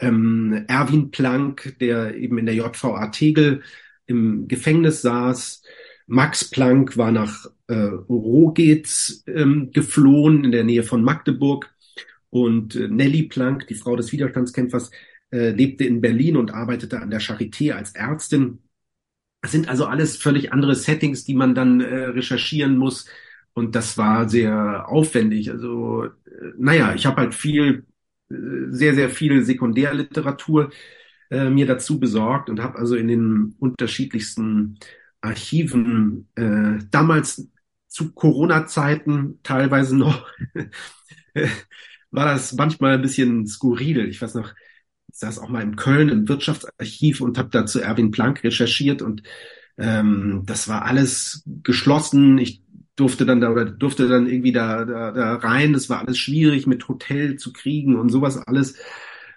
ähm, 0.00 0.64
Erwin 0.66 1.10
Planck 1.10 1.76
der 1.80 2.16
eben 2.16 2.38
in 2.38 2.46
der 2.46 2.56
JVA 2.56 3.08
Tegel 3.08 3.62
im 4.06 4.48
Gefängnis 4.48 5.02
saß 5.02 5.62
Max 6.06 6.50
Planck 6.50 6.96
war 6.96 7.12
nach 7.12 7.46
äh, 7.68 7.74
Rogitz 7.74 9.24
ähm, 9.26 9.70
geflohen 9.72 10.44
in 10.44 10.52
der 10.52 10.64
Nähe 10.64 10.82
von 10.82 11.02
Magdeburg 11.02 11.74
und 12.30 12.76
äh, 12.76 12.88
Nelly 12.88 13.24
Planck 13.24 13.66
die 13.68 13.74
Frau 13.74 13.96
des 13.96 14.12
Widerstandskämpfers 14.12 14.90
äh, 15.30 15.50
lebte 15.50 15.84
in 15.84 16.00
Berlin 16.00 16.36
und 16.36 16.52
arbeitete 16.52 17.00
an 17.00 17.10
der 17.10 17.20
Charité 17.20 17.72
als 17.72 17.94
Ärztin. 17.94 18.60
Das 19.42 19.52
sind 19.52 19.68
also 19.68 19.86
alles 19.86 20.16
völlig 20.16 20.52
andere 20.52 20.74
Settings, 20.74 21.24
die 21.24 21.34
man 21.34 21.54
dann 21.54 21.80
äh, 21.80 22.06
recherchieren 22.06 22.76
muss. 22.76 23.06
Und 23.52 23.74
das 23.74 23.96
war 23.98 24.28
sehr 24.28 24.88
aufwendig. 24.88 25.50
Also, 25.50 26.04
äh, 26.04 26.10
naja, 26.58 26.94
ich 26.94 27.06
habe 27.06 27.18
halt 27.18 27.34
viel, 27.34 27.84
äh, 28.30 28.34
sehr, 28.70 28.94
sehr 28.94 29.10
viel 29.10 29.44
Sekundärliteratur 29.44 30.70
äh, 31.30 31.50
mir 31.50 31.66
dazu 31.66 32.00
besorgt 32.00 32.50
und 32.50 32.60
habe 32.60 32.78
also 32.78 32.96
in 32.96 33.08
den 33.08 33.54
unterschiedlichsten 33.58 34.78
Archiven 35.24 36.28
äh, 36.36 36.84
damals 36.90 37.48
zu 37.88 38.12
Corona-Zeiten 38.12 39.40
teilweise 39.42 39.96
noch 39.96 40.26
war 42.10 42.26
das 42.26 42.52
manchmal 42.54 42.94
ein 42.94 43.02
bisschen 43.02 43.46
skurril. 43.46 44.08
Ich 44.08 44.20
weiß 44.22 44.34
noch, 44.34 44.52
ich 45.12 45.18
saß 45.18 45.38
auch 45.38 45.48
mal 45.48 45.62
in 45.62 45.76
Köln 45.76 46.08
im 46.08 46.28
Wirtschaftsarchiv 46.28 47.20
und 47.20 47.38
habe 47.38 47.50
da 47.50 47.66
zu 47.66 47.80
Erwin 47.80 48.10
Planck 48.10 48.44
recherchiert 48.44 49.02
und 49.02 49.22
ähm, 49.78 50.42
das 50.46 50.68
war 50.68 50.84
alles 50.84 51.42
geschlossen. 51.62 52.38
Ich 52.38 52.62
durfte 52.96 53.26
dann 53.26 53.40
da 53.40 53.50
oder 53.50 53.64
durfte 53.64 54.08
dann 54.08 54.28
irgendwie 54.28 54.52
da, 54.52 54.84
da, 54.84 55.10
da 55.12 55.34
rein. 55.36 55.72
Das 55.72 55.90
war 55.90 56.00
alles 56.00 56.18
schwierig 56.18 56.66
mit 56.66 56.88
Hotel 56.88 57.36
zu 57.36 57.52
kriegen 57.52 57.96
und 57.96 58.10
sowas 58.10 58.38
alles. 58.38 58.76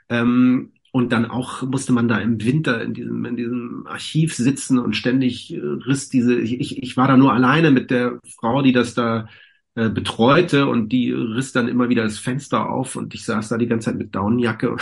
Ähm, 0.09 0.73
und 0.91 1.11
dann 1.11 1.25
auch 1.25 1.63
musste 1.63 1.93
man 1.93 2.07
da 2.07 2.17
im 2.19 2.43
Winter 2.43 2.81
in 2.81 2.93
diesem, 2.93 3.25
in 3.25 3.35
diesem 3.35 3.87
Archiv 3.87 4.35
sitzen 4.35 4.79
und 4.79 4.95
ständig 4.95 5.53
äh, 5.53 5.59
riss 5.59 6.09
diese, 6.09 6.39
ich, 6.39 6.81
ich 6.81 6.97
war 6.97 7.07
da 7.07 7.17
nur 7.17 7.33
alleine 7.33 7.71
mit 7.71 7.91
der 7.91 8.19
Frau, 8.39 8.61
die 8.61 8.71
das 8.71 8.93
da 8.93 9.27
äh, 9.75 9.89
betreute 9.89 10.67
und 10.67 10.89
die 10.89 11.11
riss 11.11 11.51
dann 11.51 11.67
immer 11.67 11.89
wieder 11.89 12.03
das 12.03 12.17
Fenster 12.17 12.69
auf 12.69 12.95
und 12.95 13.13
ich 13.13 13.25
saß 13.25 13.49
da 13.49 13.57
die 13.57 13.67
ganze 13.67 13.91
Zeit 13.91 13.99
mit 13.99 14.15
Daunenjacke 14.15 14.75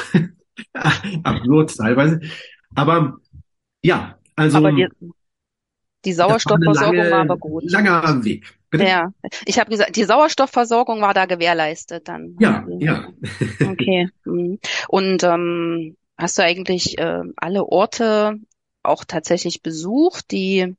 absurd 1.23 1.75
teilweise. 1.75 2.21
Aber 2.75 3.17
ja, 3.83 4.17
also. 4.35 4.57
Aber 4.57 4.71
die, 4.71 4.87
die 6.05 6.13
Sauerstoffversorgung 6.13 7.11
war 7.11 7.21
aber 7.21 7.37
gut. 7.37 7.63
Langer 7.69 8.23
Weg. 8.23 8.57
Bitte? 8.77 8.89
Ja, 8.89 9.13
ich 9.45 9.59
habe 9.59 9.69
gesagt, 9.69 9.95
die 9.95 10.03
Sauerstoffversorgung 10.03 11.01
war 11.01 11.13
da 11.13 11.25
gewährleistet 11.25 12.07
dann. 12.07 12.35
Ja, 12.39 12.65
ja. 12.79 13.07
Okay. 13.61 14.09
Mhm. 14.25 14.59
Und 14.87 15.23
ähm, 15.23 15.97
hast 16.17 16.37
du 16.37 16.43
eigentlich 16.43 16.97
äh, 16.97 17.21
alle 17.37 17.65
Orte 17.65 18.39
auch 18.83 19.03
tatsächlich 19.03 19.61
besucht, 19.61 20.31
die 20.31 20.75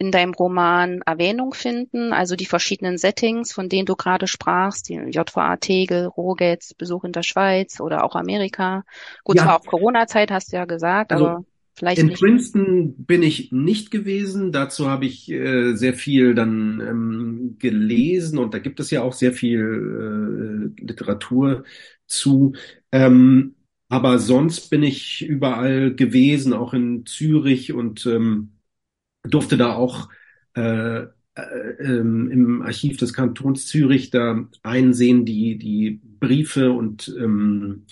in 0.00 0.10
deinem 0.10 0.32
Roman 0.32 1.02
Erwähnung 1.04 1.52
finden, 1.52 2.14
also 2.14 2.34
die 2.34 2.46
verschiedenen 2.46 2.96
Settings, 2.96 3.52
von 3.52 3.68
denen 3.68 3.84
du 3.84 3.96
gerade 3.96 4.26
sprachst, 4.26 4.88
die 4.88 4.94
JVA 4.94 5.56
Tegel, 5.56 6.06
Rogetz, 6.06 6.72
Besuch 6.72 7.04
in 7.04 7.12
der 7.12 7.22
Schweiz 7.22 7.80
oder 7.80 8.02
auch 8.02 8.16
Amerika. 8.16 8.84
Gut, 9.24 9.36
ja. 9.36 9.42
zwar 9.42 9.60
auch 9.60 9.66
Corona-Zeit, 9.66 10.30
hast 10.30 10.52
du 10.52 10.56
ja 10.56 10.64
gesagt, 10.64 11.12
also, 11.12 11.26
aber 11.26 11.44
vielleicht 11.74 12.00
in 12.00 12.06
nicht. 12.06 12.20
Princeton 12.20 12.94
bin 13.04 13.22
ich 13.22 13.52
nicht 13.52 13.90
gewesen. 13.90 14.52
Dazu 14.52 14.88
habe 14.88 15.06
ich 15.06 15.30
äh, 15.30 15.74
sehr 15.74 15.94
viel 15.94 16.34
dann 16.34 16.80
ähm, 16.80 17.56
gelesen 17.58 18.38
und 18.38 18.54
da 18.54 18.58
gibt 18.58 18.80
es 18.80 18.90
ja 18.90 19.02
auch 19.02 19.12
sehr 19.12 19.32
viel 19.32 20.74
äh, 20.78 20.82
Literatur 20.84 21.64
zu. 22.06 22.52
Ähm, 22.92 23.54
aber 23.88 24.18
sonst 24.18 24.70
bin 24.70 24.82
ich 24.82 25.26
überall 25.26 25.94
gewesen, 25.94 26.52
auch 26.52 26.74
in 26.74 27.06
Zürich 27.06 27.72
und 27.72 28.06
ähm, 28.06 28.52
durfte 29.24 29.56
da 29.56 29.74
auch 29.74 30.08
äh, 30.54 31.06
äh, 31.34 31.70
ähm, 31.80 32.30
im 32.30 32.62
Archiv 32.62 32.96
des 32.98 33.12
Kantons 33.12 33.66
Zürich 33.66 34.10
da 34.10 34.48
einsehen, 34.62 35.24
die, 35.24 35.58
die 35.58 36.00
Briefe 36.20 36.72
und 36.72 37.14
ähm, 37.18 37.86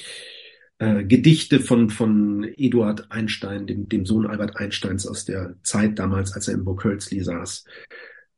äh, 0.79 1.05
Gedichte 1.05 1.61
von, 1.61 1.91
von 1.91 2.45
Eduard 2.57 3.11
Einstein, 3.11 3.67
dem, 3.67 3.89
dem 3.89 4.07
Sohn 4.07 4.27
Albert 4.27 4.57
Einsteins 4.57 5.07
aus 5.07 5.25
der 5.25 5.57
Zeit 5.63 5.99
damals, 5.99 6.33
als 6.33 6.49
er 6.49 6.55
in 6.55 6.65
Burg 6.65 6.85
Hölzli 6.85 7.23
saß. 7.23 7.65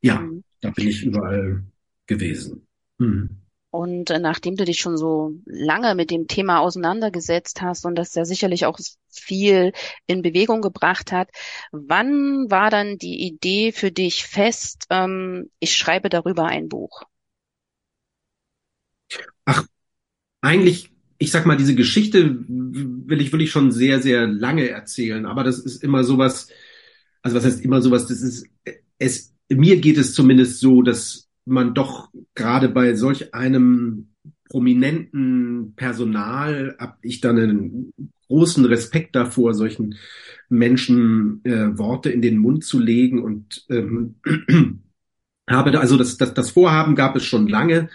Ja, 0.01 0.21
mhm. 0.21 0.43
da 0.61 0.71
bin 0.71 0.87
ich 0.87 1.03
überall 1.03 1.63
gewesen. 2.07 2.67
Mhm. 2.97 3.41
Und 3.69 4.09
äh, 4.09 4.19
nachdem 4.19 4.57
du 4.57 4.65
dich 4.65 4.81
schon 4.81 4.97
so 4.97 5.33
lange 5.45 5.95
mit 5.95 6.11
dem 6.11 6.27
Thema 6.27 6.59
auseinandergesetzt 6.59 7.61
hast 7.61 7.85
und 7.85 7.95
das 7.95 8.13
ja 8.15 8.25
sicherlich 8.25 8.65
auch 8.65 8.77
viel 9.09 9.71
in 10.07 10.21
Bewegung 10.21 10.61
gebracht 10.61 11.13
hat, 11.13 11.29
wann 11.71 12.51
war 12.51 12.69
dann 12.69 12.97
die 12.97 13.25
Idee 13.25 13.71
für 13.71 13.91
dich 13.91 14.25
fest, 14.25 14.87
ähm, 14.89 15.49
ich 15.59 15.73
schreibe 15.77 16.09
darüber 16.09 16.45
ein 16.45 16.67
Buch? 16.67 17.03
Ach, 19.45 19.65
eigentlich, 20.41 20.91
ich 21.21 21.29
sag 21.29 21.45
mal, 21.45 21.55
diese 21.55 21.75
Geschichte 21.75 22.43
will 22.47 23.21
ich 23.21 23.31
wirklich 23.31 23.51
schon 23.51 23.71
sehr, 23.71 24.01
sehr 24.01 24.25
lange 24.25 24.67
erzählen, 24.69 25.27
aber 25.27 25.43
das 25.43 25.59
ist 25.59 25.83
immer 25.83 26.03
sowas, 26.03 26.47
also 27.21 27.37
was 27.37 27.45
heißt 27.45 27.63
immer 27.63 27.79
sowas, 27.79 28.07
das 28.07 28.23
ist, 28.23 28.47
es, 28.97 29.35
mir 29.47 29.79
geht 29.79 29.99
es 29.99 30.15
zumindest 30.15 30.59
so, 30.59 30.81
dass 30.81 31.29
man 31.45 31.75
doch 31.75 32.09
gerade 32.33 32.69
bei 32.69 32.95
solch 32.95 33.35
einem 33.35 34.15
prominenten 34.49 35.73
Personal 35.75 36.75
habe 36.79 36.97
ich 37.03 37.21
dann 37.21 37.37
einen 37.37 37.93
großen 38.27 38.65
Respekt 38.65 39.15
davor, 39.15 39.53
solchen 39.53 39.99
Menschen 40.49 41.41
äh, 41.43 41.77
Worte 41.77 42.09
in 42.09 42.23
den 42.23 42.39
Mund 42.39 42.63
zu 42.63 42.79
legen 42.79 43.21
und 43.21 43.63
ähm, 43.69 44.15
habe 45.47 45.79
also 45.79 45.97
das, 45.97 46.17
das, 46.17 46.33
das 46.33 46.49
Vorhaben 46.49 46.95
gab 46.95 47.15
es 47.15 47.25
schon 47.25 47.47
lange, 47.47 47.89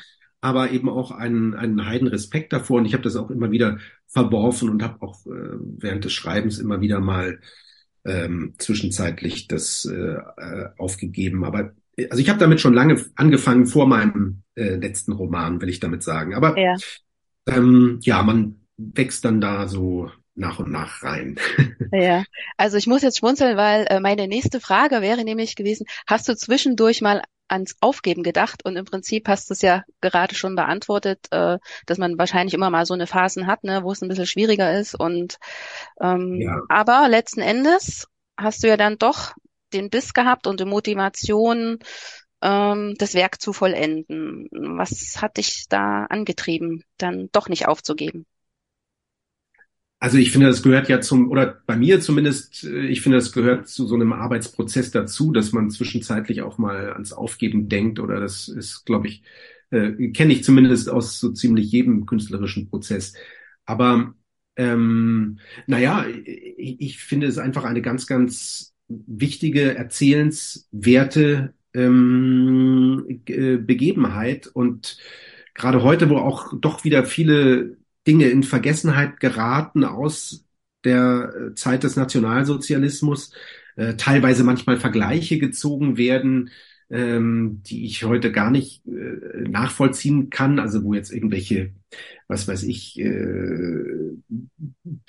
aber 0.46 0.70
eben 0.70 0.88
auch 0.88 1.10
einen, 1.10 1.54
einen 1.54 1.86
heiden 1.86 2.06
Respekt 2.06 2.52
davor 2.52 2.78
und 2.78 2.86
ich 2.86 2.92
habe 2.92 3.02
das 3.02 3.16
auch 3.16 3.30
immer 3.30 3.50
wieder 3.50 3.78
verworfen 4.06 4.70
und 4.70 4.80
habe 4.80 5.02
auch 5.02 5.26
äh, 5.26 5.56
während 5.78 6.04
des 6.04 6.12
Schreibens 6.12 6.60
immer 6.60 6.80
wieder 6.80 7.00
mal 7.00 7.40
ähm, 8.04 8.54
zwischenzeitlich 8.58 9.48
das 9.48 9.84
äh, 9.86 10.16
aufgegeben. 10.78 11.44
Aber 11.44 11.72
also 12.10 12.22
ich 12.22 12.28
habe 12.28 12.38
damit 12.38 12.60
schon 12.60 12.74
lange 12.74 13.04
angefangen 13.16 13.66
vor 13.66 13.88
meinem 13.88 14.42
äh, 14.54 14.76
letzten 14.76 15.12
Roman, 15.12 15.60
will 15.60 15.68
ich 15.68 15.80
damit 15.80 16.04
sagen. 16.04 16.34
Aber 16.34 16.56
ja. 16.56 16.76
Ähm, 17.48 17.98
ja, 18.02 18.22
man 18.22 18.60
wächst 18.76 19.24
dann 19.24 19.40
da 19.40 19.66
so 19.66 20.10
nach 20.36 20.60
und 20.60 20.70
nach 20.70 21.02
rein. 21.02 21.38
Ja, 21.92 22.24
also 22.56 22.76
ich 22.76 22.86
muss 22.88 23.02
jetzt 23.02 23.18
schmunzeln, 23.18 23.56
weil 23.56 23.86
äh, 23.88 24.00
meine 24.00 24.26
nächste 24.26 24.60
Frage 24.60 25.00
wäre 25.00 25.24
nämlich 25.24 25.54
gewesen, 25.54 25.86
hast 26.06 26.28
du 26.28 26.36
zwischendurch 26.36 27.00
mal 27.00 27.22
ans 27.48 27.76
Aufgeben 27.80 28.22
gedacht 28.22 28.64
und 28.64 28.76
im 28.76 28.84
Prinzip 28.84 29.28
hast 29.28 29.50
du 29.50 29.54
es 29.54 29.62
ja 29.62 29.84
gerade 30.00 30.34
schon 30.34 30.56
beantwortet, 30.56 31.26
äh, 31.30 31.58
dass 31.86 31.98
man 31.98 32.18
wahrscheinlich 32.18 32.54
immer 32.54 32.70
mal 32.70 32.86
so 32.86 32.94
eine 32.94 33.06
Phasen 33.06 33.46
hat, 33.46 33.64
ne, 33.64 33.82
wo 33.84 33.92
es 33.92 34.02
ein 34.02 34.08
bisschen 34.08 34.26
schwieriger 34.26 34.78
ist 34.78 34.94
und 34.94 35.38
ähm, 36.00 36.40
ja. 36.40 36.60
aber 36.68 37.08
letzten 37.08 37.40
Endes 37.40 38.08
hast 38.36 38.62
du 38.62 38.68
ja 38.68 38.76
dann 38.76 38.98
doch 38.98 39.34
den 39.72 39.90
Biss 39.90 40.14
gehabt 40.14 40.46
und 40.46 40.60
die 40.60 40.64
Motivation, 40.64 41.78
ähm, 42.42 42.94
das 42.98 43.14
Werk 43.14 43.40
zu 43.40 43.52
vollenden. 43.52 44.48
Was 44.50 45.20
hat 45.20 45.36
dich 45.36 45.66
da 45.68 46.04
angetrieben, 46.04 46.84
dann 46.98 47.28
doch 47.32 47.48
nicht 47.48 47.66
aufzugeben? 47.66 48.26
Also 50.06 50.18
ich 50.18 50.30
finde, 50.30 50.46
das 50.46 50.62
gehört 50.62 50.88
ja 50.88 51.00
zum, 51.00 51.32
oder 51.32 51.60
bei 51.66 51.76
mir 51.76 52.00
zumindest, 52.00 52.62
äh, 52.62 52.86
ich 52.86 53.00
finde, 53.00 53.18
das 53.18 53.32
gehört 53.32 53.66
zu 53.66 53.88
so 53.88 53.96
einem 53.96 54.12
Arbeitsprozess 54.12 54.92
dazu, 54.92 55.32
dass 55.32 55.50
man 55.50 55.68
zwischenzeitlich 55.68 56.42
auch 56.42 56.58
mal 56.58 56.92
ans 56.92 57.12
Aufgeben 57.12 57.68
denkt. 57.68 57.98
Oder 57.98 58.20
das 58.20 58.46
ist, 58.46 58.84
glaube 58.86 59.08
ich, 59.08 59.24
äh, 59.70 60.10
kenne 60.12 60.32
ich 60.32 60.44
zumindest 60.44 60.88
aus 60.88 61.18
so 61.18 61.32
ziemlich 61.32 61.72
jedem 61.72 62.06
künstlerischen 62.06 62.70
Prozess. 62.70 63.14
Aber 63.64 64.14
ähm, 64.54 65.40
naja, 65.66 66.06
ich, 66.06 66.80
ich 66.80 66.98
finde 66.98 67.26
es 67.26 67.38
einfach 67.38 67.64
eine 67.64 67.82
ganz, 67.82 68.06
ganz 68.06 68.76
wichtige, 68.86 69.74
erzählenswerte 69.74 71.52
ähm, 71.74 73.22
äh, 73.26 73.56
Begebenheit. 73.56 74.46
Und 74.46 74.98
gerade 75.54 75.82
heute, 75.82 76.08
wo 76.10 76.18
auch 76.18 76.52
doch 76.60 76.84
wieder 76.84 77.04
viele 77.04 77.76
Dinge 78.06 78.28
in 78.28 78.42
Vergessenheit 78.42 79.20
geraten 79.20 79.84
aus 79.84 80.46
der 80.84 81.32
äh, 81.34 81.54
Zeit 81.54 81.82
des 81.82 81.96
Nationalsozialismus, 81.96 83.32
äh, 83.76 83.94
teilweise 83.96 84.44
manchmal 84.44 84.78
Vergleiche 84.78 85.38
gezogen 85.38 85.96
werden 85.96 86.50
ähm, 86.90 87.62
die 87.66 87.84
ich 87.84 88.04
heute 88.04 88.30
gar 88.30 88.50
nicht 88.50 88.86
äh, 88.86 89.48
nachvollziehen 89.48 90.30
kann, 90.30 90.58
also 90.58 90.84
wo 90.84 90.94
jetzt 90.94 91.12
irgendwelche, 91.12 91.72
was 92.28 92.46
weiß 92.46 92.62
ich, 92.64 92.98
äh, 93.00 94.16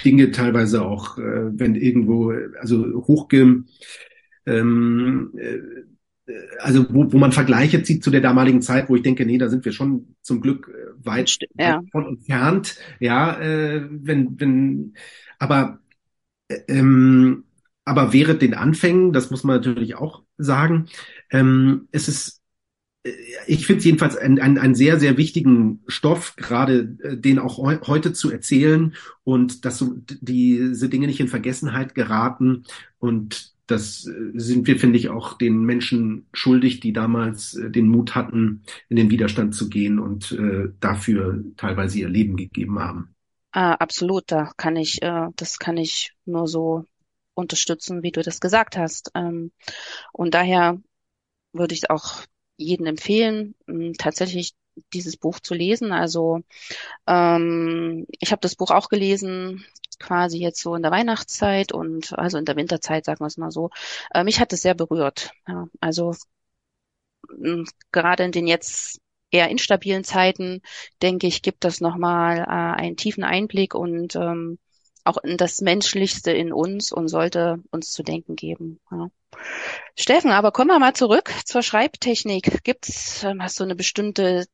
Dinge 0.04 0.32
teilweise 0.32 0.84
auch, 0.84 1.18
äh, 1.18 1.60
wenn 1.60 1.75
irgendwo, 1.75 2.32
also 2.60 3.06
hochge, 3.08 3.63
ähm, 4.46 5.32
äh, 5.38 5.60
also 6.60 6.86
wo, 6.89 7.12
wo 7.12 7.17
man 7.17 7.31
Vergleiche 7.31 7.84
zieht 7.84 8.03
zu 8.03 8.12
der 8.12 8.22
damaligen 8.22 8.62
Zeit, 8.62 8.89
wo 8.89 8.96
ich 8.96 9.01
denke, 9.01 9.25
nee, 9.25 9.38
da 9.38 9.50
sind 9.50 9.65
wir 9.65 9.72
schon 9.72 10.15
zum 10.22 10.41
Glück 10.41 10.69
äh, 10.69 11.05
weit, 11.05 11.38
ja. 11.57 11.81
von 11.91 12.05
entfernt, 12.05 12.77
ja, 13.00 13.39
äh, 13.39 13.88
wenn, 13.89 14.39
wenn, 14.39 14.93
aber 15.39 15.79
äh, 16.48 16.60
ähm, 16.67 17.43
aber 17.86 18.12
während 18.12 18.41
den 18.41 18.53
Anfängen, 18.53 19.13
das 19.13 19.31
muss 19.31 19.46
man 19.46 19.57
natürlich 19.57 19.96
auch 19.96 20.24
sagen, 20.38 20.88
ähm, 21.31 21.88
es 21.91 22.10
ist, 22.10 22.41
äh, 23.03 23.12
ich 23.48 23.65
finde 23.65 23.79
es 23.79 23.86
jedenfalls 23.86 24.17
einen 24.17 24.57
ein 24.57 24.75
sehr, 24.75 25.00
sehr 25.00 25.17
wichtigen 25.17 25.81
Stoff, 25.88 26.36
gerade 26.36 26.98
äh, 27.01 27.17
den 27.17 27.39
auch 27.39 27.57
heu 27.57 27.77
heute 27.88 28.12
zu 28.12 28.29
erzählen 28.29 28.93
und 29.24 29.63
dass 29.63 29.77
so 29.77 29.96
diese 29.96 30.89
Dinge 30.89 31.07
nicht 31.07 31.22
in 31.22 31.29
Vergessenheit 31.29 31.96
geraten. 31.96 32.63
Und 33.00 33.53
das 33.67 34.07
äh, 34.07 34.31
sind 34.33 34.67
wir, 34.67 34.79
finde 34.79 34.97
ich, 34.97 35.09
auch 35.09 35.38
den 35.38 35.63
Menschen 35.63 36.27
schuldig, 36.33 36.79
die 36.79 36.93
damals 36.93 37.55
äh, 37.55 37.69
den 37.69 37.88
Mut 37.88 38.15
hatten, 38.15 38.63
in 38.89 38.95
den 38.95 39.09
Widerstand 39.09 39.53
zu 39.53 39.69
gehen 39.69 40.00
und 40.00 40.31
äh, 40.31 40.69
dafür 40.79 41.43
teilweise 41.57 42.00
ihr 42.00 42.09
Leben 42.09 42.36
gegeben 42.36 42.79
haben. 42.79 43.15
Ah, 43.51 43.74
absolut, 43.74 44.25
da 44.27 44.51
kann 44.57 44.75
ich, 44.75 45.01
äh, 45.01 45.27
das 45.36 45.59
kann 45.59 45.77
ich 45.77 46.13
nur 46.25 46.47
so 46.47 46.86
unterstützen, 47.33 48.03
wie 48.03 48.12
du 48.12 48.21
das 48.21 48.39
gesagt 48.39 48.77
hast. 48.77 49.12
Ähm, 49.13 49.51
und 50.12 50.33
daher 50.33 50.79
würde 51.53 51.75
ich 51.75 51.89
auch 51.89 52.24
jedem 52.57 52.88
empfehlen, 52.88 53.55
ähm, 53.67 53.93
tatsächlich 53.97 54.53
dieses 54.93 55.17
Buch 55.17 55.39
zu 55.39 55.53
lesen. 55.53 55.91
Also 55.91 56.41
ähm, 57.07 58.05
ich 58.19 58.31
habe 58.31 58.41
das 58.41 58.55
Buch 58.55 58.71
auch 58.71 58.89
gelesen, 58.89 59.65
quasi 60.00 60.39
jetzt 60.39 60.62
so 60.62 60.75
in 60.75 60.82
der 60.84 60.92
Weihnachtszeit 60.92 61.72
und 61.72 62.18
also 62.18 62.38
in 62.38 62.46
der 62.46 62.56
Winterzeit, 62.56 63.06
sagen 63.06 63.22
wir 63.22 63.27
es 63.27 63.38
mal 63.38 63.51
so. 63.51 63.70
Äh, 64.13 64.24
mich 64.24 64.39
hat 64.39 64.54
es 64.54 64.62
sehr 64.62 64.75
berührt. 64.75 65.32
Ja, 65.48 65.68
also 65.80 66.13
mh, 67.30 67.66
gerade 67.92 68.24
in 68.24 68.32
den 68.32 68.48
jetzt 68.48 69.00
eher 69.32 69.50
instabilen 69.50 70.04
Zeiten, 70.04 70.62
denke 71.01 71.27
ich, 71.27 71.42
gibt 71.42 71.63
das 71.63 71.82
nochmal 71.82 72.39
äh, 72.39 72.82
einen 72.82 72.98
tiefen 72.98 73.24
Einblick 73.24 73.75
und 73.75 74.16
ähm, 74.16 74.58
auch 75.04 75.18
in 75.18 75.38
das 75.38 75.62
Menschlichste 75.62 76.32
in 76.32 76.51
uns 76.54 76.92
und 76.92 77.08
sollte 77.08 77.62
uns 77.72 77.92
zu 77.92 78.04
denken 78.04 78.36
geben. 78.36 78.80
Ja. 78.92 79.10
Steffen, 79.96 80.32
aber 80.32 80.51
kommen 80.51 80.70
wir 80.70 80.80
mal 80.80 80.94
zurück 80.94 81.32
zur 81.46 81.62
Schreibtechnik. 81.62 82.63
Gibt's, 82.63 83.24
ähm, 83.24 83.42
hast 83.42 83.60
du 83.60 83.63
eine 83.63 83.75
bestimmte 83.75 84.46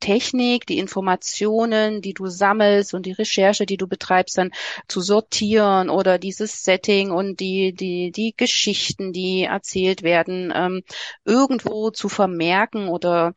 Technik, 0.00 0.66
die 0.66 0.78
Informationen, 0.78 2.02
die 2.02 2.14
du 2.14 2.26
sammelst 2.26 2.94
und 2.94 3.06
die 3.06 3.12
Recherche, 3.12 3.66
die 3.66 3.76
du 3.76 3.86
betreibst, 3.86 4.38
dann 4.38 4.50
zu 4.88 5.00
sortieren 5.00 5.90
oder 5.90 6.18
dieses 6.18 6.64
Setting 6.64 7.10
und 7.10 7.40
die, 7.40 7.72
die, 7.74 8.10
die 8.12 8.34
Geschichten, 8.36 9.12
die 9.12 9.44
erzählt 9.44 10.02
werden, 10.02 10.52
ähm, 10.54 10.82
irgendwo 11.24 11.90
zu 11.90 12.08
vermerken 12.08 12.88
oder 12.88 13.34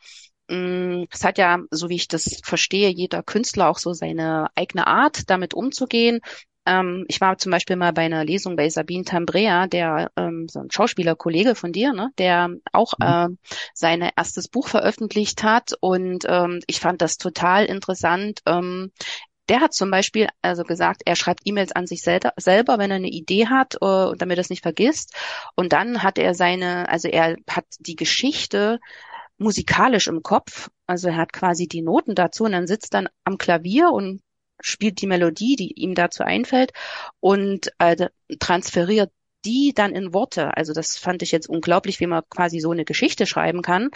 mm, 0.49 1.03
es 1.11 1.23
hat 1.23 1.37
ja, 1.37 1.59
so 1.71 1.89
wie 1.89 1.95
ich 1.95 2.07
das 2.07 2.41
verstehe, 2.43 2.89
jeder 2.89 3.23
Künstler 3.23 3.69
auch 3.69 3.77
so 3.79 3.93
seine 3.93 4.47
eigene 4.55 4.87
Art, 4.87 5.29
damit 5.29 5.53
umzugehen. 5.53 6.19
Ähm, 6.65 7.05
ich 7.07 7.19
war 7.21 7.37
zum 7.37 7.51
Beispiel 7.51 7.75
mal 7.75 7.93
bei 7.93 8.03
einer 8.03 8.23
Lesung 8.23 8.55
bei 8.55 8.69
Sabine 8.69 9.03
Tambrea, 9.03 9.67
der 9.67 10.11
ähm, 10.15 10.47
so 10.49 10.59
ein 10.59 10.71
Schauspielerkollege 10.71 11.55
von 11.55 11.71
dir, 11.71 11.93
ne, 11.93 12.11
der 12.17 12.49
auch 12.71 12.93
mhm. 12.99 13.05
äh, 13.05 13.49
sein 13.73 14.09
erstes 14.15 14.47
Buch 14.47 14.67
veröffentlicht 14.67 15.43
hat 15.43 15.73
und 15.79 16.25
ähm, 16.27 16.59
ich 16.67 16.79
fand 16.79 17.01
das 17.01 17.17
total 17.17 17.65
interessant. 17.65 18.41
Ähm, 18.45 18.91
der 19.49 19.59
hat 19.59 19.73
zum 19.73 19.91
Beispiel 19.91 20.29
also 20.41 20.63
gesagt, 20.63 21.01
er 21.05 21.15
schreibt 21.15 21.41
E-Mails 21.45 21.71
an 21.71 21.87
sich 21.87 22.03
selber, 22.03 22.31
selber, 22.37 22.77
wenn 22.77 22.91
er 22.91 22.97
eine 22.97 23.09
Idee 23.09 23.47
hat, 23.47 23.75
äh, 23.81 24.15
damit 24.17 24.37
er 24.37 24.41
es 24.41 24.49
nicht 24.49 24.61
vergisst. 24.61 25.15
Und 25.55 25.73
dann 25.73 26.03
hat 26.03 26.17
er 26.17 26.35
seine, 26.35 26.87
also 26.87 27.07
er 27.09 27.35
hat 27.49 27.65
die 27.79 27.95
Geschichte 27.95 28.79
musikalisch 29.37 30.07
im 30.07 30.23
Kopf. 30.23 30.69
Also 30.85 31.09
er 31.09 31.17
hat 31.17 31.33
quasi 31.33 31.67
die 31.67 31.81
Noten 31.81 32.15
dazu 32.15 32.45
und 32.45 32.53
dann 32.53 32.67
sitzt 32.67 32.93
dann 32.93 33.09
am 33.25 33.37
Klavier 33.37 33.89
und 33.89 34.21
spielt 34.61 35.01
die 35.01 35.07
Melodie, 35.07 35.55
die 35.55 35.73
ihm 35.73 35.95
dazu 35.95 36.23
einfällt 36.23 36.71
und 37.19 37.71
äh, 37.79 38.09
transferiert 38.39 39.11
die 39.45 39.73
dann 39.73 39.95
in 39.95 40.13
Worte. 40.13 40.55
Also 40.55 40.73
das 40.73 40.97
fand 40.97 41.23
ich 41.23 41.31
jetzt 41.31 41.49
unglaublich, 41.49 41.99
wie 41.99 42.07
man 42.07 42.23
quasi 42.29 42.59
so 42.59 42.71
eine 42.71 42.85
Geschichte 42.85 43.25
schreiben 43.25 43.61
kann. 43.61 43.89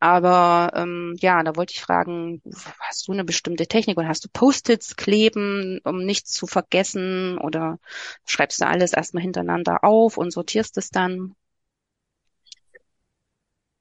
Aber 0.00 0.72
ähm, 0.74 1.14
ja, 1.20 1.42
da 1.42 1.56
wollte 1.56 1.74
ich 1.74 1.80
fragen, 1.80 2.42
hast 2.80 3.06
du 3.06 3.12
eine 3.12 3.24
bestimmte 3.24 3.66
Technik 3.66 3.96
oder 3.98 4.08
hast 4.08 4.24
du 4.24 4.28
Post-its 4.32 4.96
kleben, 4.96 5.80
um 5.84 6.04
nichts 6.04 6.32
zu 6.32 6.46
vergessen? 6.46 7.38
Oder 7.38 7.78
schreibst 8.26 8.60
du 8.60 8.66
alles 8.66 8.92
erstmal 8.92 9.22
hintereinander 9.22 9.84
auf 9.84 10.16
und 10.16 10.32
sortierst 10.32 10.76
es 10.78 10.90
dann? 10.90 11.34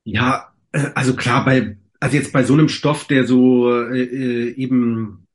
Ja, 0.03 0.53
äh, 0.71 0.91
also 0.95 1.15
klar, 1.15 1.43
bei 1.45 1.77
also 1.99 2.15
jetzt 2.15 2.31
bei 2.31 2.43
so 2.43 2.53
einem 2.53 2.69
Stoff, 2.69 3.05
der 3.05 3.25
so 3.25 3.71
äh, 3.73 4.03
äh 4.03 4.53
eben 4.53 5.26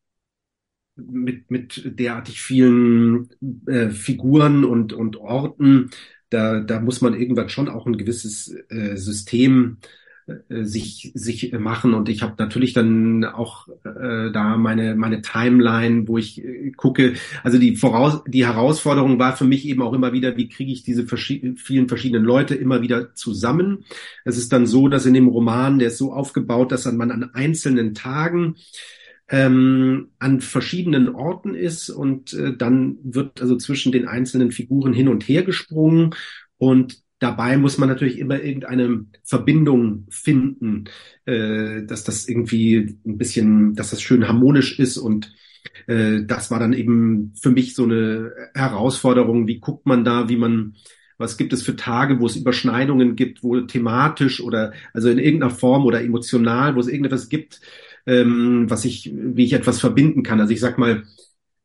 mit, 1.11 1.51
mit 1.51 1.99
derartig 1.99 2.41
vielen 2.41 3.31
äh, 3.67 3.91
Figuren 3.91 4.65
und, 4.65 4.93
und 4.93 5.17
Orten, 5.17 5.91
da, 6.31 6.61
da 6.61 6.81
muss 6.81 7.01
man 7.01 7.15
irgendwann 7.15 7.49
schon 7.49 7.69
auch 7.69 7.87
ein 7.87 7.99
gewisses 7.99 8.55
äh, 8.69 8.97
System 8.97 9.79
äh, 10.27 10.65
sich 10.65 11.11
sich 11.15 11.53
machen 11.53 11.95
und 11.95 12.09
ich 12.09 12.23
habe 12.23 12.35
natürlich 12.39 12.73
dann 12.73 13.25
auch 13.25 13.69
äh, 13.85 14.31
da 14.31 14.57
meine 14.57 14.95
meine 14.95 15.21
Timeline, 15.21 16.07
wo 16.07 16.17
ich 16.17 16.43
äh, 16.45 16.71
gucke. 16.71 17.15
Also 17.43 17.59
die 17.59 17.77
voraus 17.77 18.23
die 18.27 18.47
Herausforderung 18.47 19.19
war 19.19 19.37
für 19.37 19.45
mich 19.45 19.67
eben 19.67 19.83
auch 19.83 19.93
immer 19.93 20.13
wieder, 20.13 20.37
wie 20.37 20.49
kriege 20.49 20.73
ich 20.73 20.85
diese 20.85 21.07
verschied 21.07 21.61
vielen 21.61 21.89
verschiedenen 21.89 22.25
Leute 22.25 22.55
immer 22.55 22.83
wieder 22.83 23.15
zusammen. 23.15 23.85
Es 24.25 24.39
ist 24.39 24.53
dann 24.53 24.67
so, 24.67 24.89
dass 24.89 25.07
in 25.07 25.15
dem 25.15 25.29
Roman 25.29 25.79
der 25.79 25.89
ist 25.89 25.99
so 25.99 26.13
aufgebaut, 26.13 26.73
dass 26.73 26.91
man 26.91 27.11
an 27.11 27.35
einzelnen 27.35 27.95
Tagen 27.95 28.55
ähm, 29.33 30.11
an 30.19 30.43
verschiedenen 30.43 31.09
Orten 31.15 31.55
ist 31.55 31.89
und 31.89 32.35
äh, 32.35 32.55
dann 32.55 32.99
wird 33.03 33.41
also 33.41 33.57
zwischen 33.57 33.91
den 33.91 34.07
einzelnen 34.07 34.53
Figuren 34.53 34.93
hin 34.93 35.09
und 35.09 35.27
her 35.27 35.43
gesprungen 35.43 36.15
und 36.59 37.03
dabei 37.19 37.57
muss 37.57 37.79
man 37.79 37.89
natürlich 37.89 38.19
immer 38.19 38.43
irgendeine 38.43 39.07
Verbindung 39.25 40.07
finden, 40.11 40.85
äh, 41.25 41.83
dass 41.85 42.05
das 42.05 42.29
irgendwie 42.29 42.99
ein 43.07 43.17
bisschen, 43.17 43.75
dass 43.75 43.91
das 43.91 44.03
schön 44.03 44.29
harmonisch 44.29 44.79
ist 44.79 44.99
und 44.99 45.33
äh, 45.87 46.25
das 46.27 46.51
war 46.51 46.61
dann 46.61 46.75
eben 46.75 47.33
für 47.41 47.51
mich 47.51 47.75
so 47.75 47.85
eine 47.85 48.33
Herausforderung. 48.55 49.47
Wie 49.47 49.61
guckt 49.61 49.87
man 49.87 50.05
da, 50.05 50.29
wie 50.29 50.37
man 50.37 50.75
was 51.19 51.37
gibt 51.37 51.53
es 51.53 51.63
für 51.63 51.77
Tage, 51.77 52.21
wo 52.21 52.27
es 52.27 52.37
Überschneidungen 52.37 53.15
gibt, 53.15 53.45
wo 53.45 53.61
thematisch 53.61 54.43
oder 54.43 54.73
also 54.93 55.09
in 55.09 55.19
irgendeiner 55.19 55.55
Form 55.55 55.87
oder 55.87 56.03
emotional, 56.03 56.75
wo 56.75 56.81
es 56.81 56.89
irgendetwas 56.89 57.29
gibt, 57.29 57.61
ähm, 58.07 58.67
was 58.69 58.85
ich, 58.85 59.13
wie 59.15 59.45
ich 59.45 59.53
etwas 59.53 59.81
verbinden 59.81 60.23
kann. 60.23 60.41
Also 60.41 60.53
ich 60.53 60.61
sag 60.61 60.79
mal, 60.79 61.05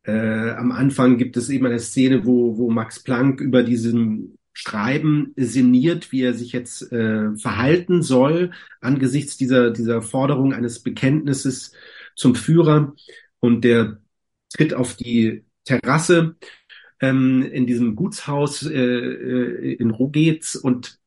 äh, 0.03 0.51
am 0.51 0.71
Anfang 0.71 1.17
gibt 1.17 1.37
es 1.37 1.49
eben 1.49 1.65
eine 1.65 1.79
Szene, 1.79 2.25
wo, 2.25 2.57
wo 2.57 2.69
Max 2.69 3.03
Planck 3.03 3.41
über 3.41 3.63
diesen 3.63 4.37
Schreiben 4.53 5.33
sinniert, 5.35 6.11
wie 6.11 6.23
er 6.23 6.33
sich 6.33 6.51
jetzt 6.51 6.91
äh, 6.91 7.35
verhalten 7.35 8.01
soll 8.01 8.51
angesichts 8.81 9.37
dieser, 9.37 9.71
dieser 9.71 10.01
Forderung 10.01 10.53
eines 10.53 10.79
Bekenntnisses 10.79 11.73
zum 12.15 12.35
Führer. 12.35 12.95
Und 13.39 13.63
der 13.63 13.99
tritt 14.55 14.73
auf 14.73 14.95
die 14.95 15.45
Terrasse 15.65 16.37
ähm, 17.01 17.43
in 17.43 17.67
diesem 17.67 17.95
Gutshaus 17.95 18.63
äh, 18.63 18.73
äh 18.73 19.73
in 19.73 19.91
Rogetz 19.91 20.55
und 20.55 20.99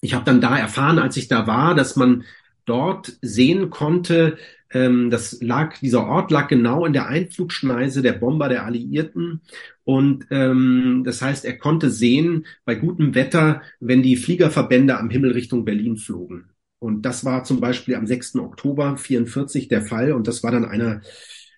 ich 0.00 0.14
habe 0.14 0.24
dann 0.24 0.40
da 0.40 0.58
erfahren, 0.58 0.98
als 0.98 1.16
ich 1.16 1.28
da 1.28 1.46
war, 1.46 1.74
dass 1.74 1.96
man 1.96 2.24
dort 2.66 3.16
sehen 3.22 3.70
konnte, 3.70 4.36
ähm, 4.70 5.10
das 5.10 5.40
lag, 5.40 5.78
dieser 5.78 6.06
Ort 6.06 6.30
lag 6.30 6.48
genau 6.48 6.84
in 6.84 6.92
der 6.92 7.06
Einflugschneise 7.06 8.02
der 8.02 8.12
Bomber 8.12 8.48
der 8.48 8.64
Alliierten. 8.64 9.40
Und 9.84 10.26
ähm, 10.30 11.02
das 11.04 11.22
heißt, 11.22 11.44
er 11.44 11.56
konnte 11.56 11.90
sehen 11.90 12.46
bei 12.64 12.74
gutem 12.74 13.14
Wetter, 13.14 13.62
wenn 13.80 14.02
die 14.02 14.16
Fliegerverbände 14.16 14.98
am 14.98 15.10
Himmel 15.10 15.32
Richtung 15.32 15.64
Berlin 15.64 15.96
flogen. 15.96 16.50
Und 16.78 17.02
das 17.02 17.24
war 17.24 17.44
zum 17.44 17.60
Beispiel 17.60 17.94
am 17.94 18.06
6. 18.06 18.36
Oktober 18.36 18.96
44 18.96 19.68
der 19.68 19.82
Fall. 19.82 20.12
Und 20.12 20.26
das 20.28 20.42
war 20.42 20.50
dann 20.50 20.64
einer 20.64 21.00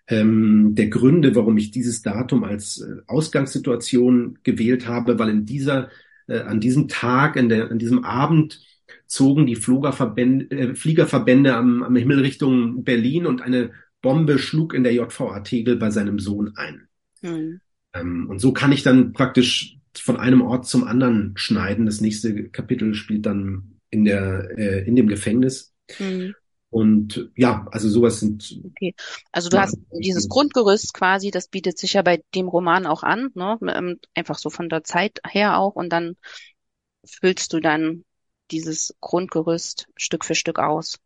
ähm, 0.08 0.74
der 0.74 0.88
Gründe, 0.88 1.34
warum 1.34 1.56
ich 1.58 1.70
dieses 1.70 2.02
Datum 2.02 2.44
als 2.44 2.80
äh, 2.80 3.02
Ausgangssituation 3.06 4.38
gewählt 4.42 4.86
habe, 4.86 5.18
weil 5.18 5.30
in 5.30 5.44
dieser, 5.44 5.90
äh, 6.28 6.40
an 6.40 6.60
diesem 6.60 6.88
Tag, 6.88 7.36
in 7.36 7.48
der, 7.48 7.70
an 7.70 7.78
diesem 7.78 8.04
Abend 8.04 8.60
zogen 9.08 9.46
die 9.46 9.56
Fliegerverbände, 9.56 10.50
äh, 10.50 10.74
Fliegerverbände 10.74 11.54
am, 11.54 11.82
am 11.82 11.96
Himmel 11.96 12.20
Richtung 12.20 12.84
Berlin 12.84 13.26
und 13.26 13.42
eine 13.42 13.72
Bombe 14.00 14.38
schlug 14.38 14.74
in 14.74 14.84
der 14.84 14.94
JVA 14.94 15.40
Tegel 15.40 15.76
bei 15.76 15.90
seinem 15.90 16.18
Sohn 16.18 16.56
ein. 16.56 16.88
Mhm. 17.22 17.60
Ähm, 17.94 18.28
und 18.28 18.38
so 18.38 18.52
kann 18.52 18.70
ich 18.70 18.82
dann 18.82 19.12
praktisch 19.12 19.78
von 19.96 20.16
einem 20.16 20.42
Ort 20.42 20.66
zum 20.66 20.84
anderen 20.84 21.32
schneiden. 21.36 21.86
Das 21.86 22.00
nächste 22.00 22.48
Kapitel 22.50 22.94
spielt 22.94 23.26
dann 23.26 23.78
in 23.90 24.04
der 24.04 24.56
äh, 24.56 24.86
in 24.86 24.94
dem 24.94 25.08
Gefängnis. 25.08 25.74
Mhm. 25.98 26.34
Und 26.70 27.30
ja, 27.34 27.66
also 27.70 27.88
sowas 27.88 28.20
sind. 28.20 28.60
Okay. 28.62 28.94
Also 29.32 29.48
du 29.48 29.56
ja, 29.56 29.62
hast 29.62 29.78
dieses 29.90 30.28
Grundgerüst 30.28 30.92
quasi, 30.92 31.30
das 31.30 31.48
bietet 31.48 31.78
sich 31.78 31.94
ja 31.94 32.02
bei 32.02 32.22
dem 32.34 32.46
Roman 32.46 32.86
auch 32.86 33.02
an, 33.02 33.30
ne? 33.34 33.58
Ähm, 33.74 33.98
einfach 34.14 34.38
so 34.38 34.50
von 34.50 34.68
der 34.68 34.84
Zeit 34.84 35.18
her 35.26 35.58
auch. 35.58 35.76
Und 35.76 35.88
dann 35.88 36.16
füllst 37.06 37.54
du 37.54 37.60
dann 37.60 38.04
dieses 38.50 38.94
Grundgerüst 39.00 39.88
Stück 39.96 40.24
für 40.24 40.34
Stück 40.34 40.58
aus. 40.58 40.98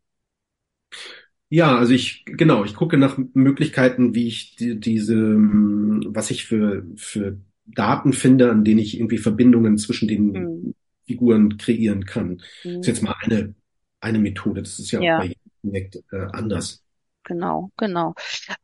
Ja, 1.49 1.77
also 1.77 1.93
ich, 1.93 2.23
genau, 2.25 2.65
ich 2.65 2.73
gucke 2.73 2.97
nach 2.97 3.19
Möglichkeiten, 3.33 4.15
wie 4.15 4.27
ich 4.27 4.55
die, 4.55 4.79
diese, 4.79 5.15
was 5.15 6.31
ich 6.31 6.45
für, 6.45 6.83
für 6.95 7.37
Daten 7.65 8.13
finde, 8.13 8.49
an 8.49 8.63
denen 8.63 8.79
ich 8.79 8.97
irgendwie 8.97 9.19
Verbindungen 9.19 9.77
zwischen 9.77 10.07
den 10.07 10.31
mhm. 10.31 10.75
Figuren 11.05 11.57
kreieren 11.57 12.05
kann. 12.05 12.41
Mhm. 12.63 12.77
Das 12.77 12.77
ist 12.77 12.87
jetzt 12.87 13.03
mal 13.03 13.15
eine, 13.21 13.53
eine 13.99 14.19
Methode. 14.19 14.63
Das 14.63 14.79
ist 14.79 14.91
ja, 14.91 15.01
ja. 15.01 15.15
auch 15.15 15.21
bei 15.21 15.27
jedem 15.27 15.51
Projekt 15.61 15.95
äh, 16.11 16.25
anders. 16.31 16.83
Genau, 17.23 17.71
genau. 17.77 18.15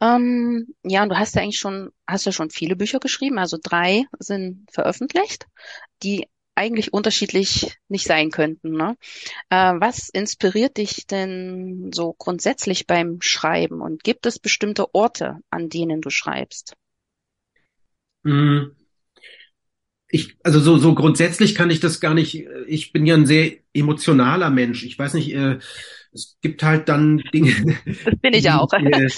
Ähm, 0.01 0.73
ja, 0.83 1.03
und 1.03 1.09
du 1.09 1.17
hast 1.17 1.35
ja 1.35 1.41
eigentlich 1.41 1.59
schon, 1.59 1.91
hast 2.07 2.25
ja 2.25 2.31
schon 2.31 2.49
viele 2.49 2.75
Bücher 2.75 2.99
geschrieben, 2.99 3.37
also 3.37 3.57
drei 3.61 4.05
sind 4.19 4.69
veröffentlicht, 4.71 5.45
die 6.03 6.27
eigentlich 6.59 6.91
unterschiedlich 6.91 7.77
nicht 7.87 8.05
sein 8.05 8.31
könnten. 8.31 8.71
Ne? 8.73 8.97
Äh, 9.49 9.73
was 9.79 10.09
inspiriert 10.09 10.75
dich 10.75 11.07
denn 11.07 11.91
so 11.93 12.13
grundsätzlich 12.17 12.85
beim 12.85 13.21
Schreiben 13.21 13.79
und 13.81 14.03
gibt 14.03 14.25
es 14.25 14.39
bestimmte 14.39 14.93
Orte, 14.93 15.37
an 15.49 15.69
denen 15.69 16.01
du 16.01 16.09
schreibst? 16.09 16.75
Hm. 18.25 18.75
Ich, 20.11 20.35
also 20.43 20.59
so, 20.59 20.77
so 20.77 20.95
grundsätzlich 20.95 21.55
kann 21.55 21.69
ich 21.69 21.79
das 21.79 22.01
gar 22.01 22.13
nicht. 22.13 22.45
Ich 22.67 22.91
bin 22.91 23.05
ja 23.05 23.15
ein 23.15 23.27
sehr 23.27 23.53
emotionaler 23.73 24.49
Mensch. 24.49 24.83
Ich 24.83 24.99
weiß 24.99 25.13
nicht, 25.13 25.33
äh, 25.33 25.59
es 26.11 26.37
gibt 26.41 26.61
halt 26.63 26.89
dann 26.89 27.21
Dinge, 27.33 27.53
das 27.85 28.15
bin 28.19 28.33
ich 28.33 28.41
die 28.41 28.49
auch. 28.49 28.67
ich 28.73 28.85
äh, 28.85 29.09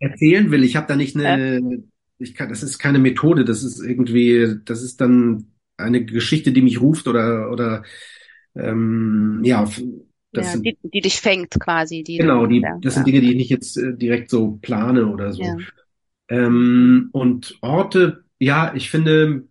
erzählen 0.00 0.50
will. 0.50 0.64
Ich 0.64 0.74
habe 0.74 0.88
da 0.88 0.96
nicht 0.96 1.14
eine, 1.14 1.60
ja. 1.60 1.78
ich 2.18 2.34
kann, 2.34 2.48
das 2.48 2.64
ist 2.64 2.78
keine 2.78 2.98
Methode. 2.98 3.44
Das 3.44 3.62
ist 3.62 3.80
irgendwie, 3.80 4.56
das 4.64 4.82
ist 4.82 5.00
dann 5.00 5.52
eine 5.80 6.04
Geschichte, 6.04 6.52
die 6.52 6.62
mich 6.62 6.80
ruft 6.80 7.08
oder 7.08 7.50
oder 7.50 7.82
ähm, 8.54 9.40
ja, 9.44 9.68
das 10.32 10.46
ja, 10.46 10.52
sind, 10.52 10.66
die, 10.66 10.78
die 10.82 11.00
dich 11.00 11.20
fängt 11.20 11.58
quasi. 11.58 12.02
Die 12.02 12.18
genau, 12.18 12.46
die, 12.46 12.60
ja, 12.60 12.78
das 12.80 12.94
sind 12.94 13.06
Dinge, 13.06 13.20
die 13.20 13.30
ich 13.30 13.36
nicht 13.36 13.50
jetzt 13.50 13.76
äh, 13.76 13.96
direkt 13.96 14.30
so 14.30 14.58
plane 14.62 15.06
oder 15.06 15.32
so. 15.32 15.42
Ähm, 16.28 17.08
und 17.12 17.58
Orte, 17.60 18.24
ja, 18.38 18.72
ich 18.74 18.90
finde, 18.90 19.48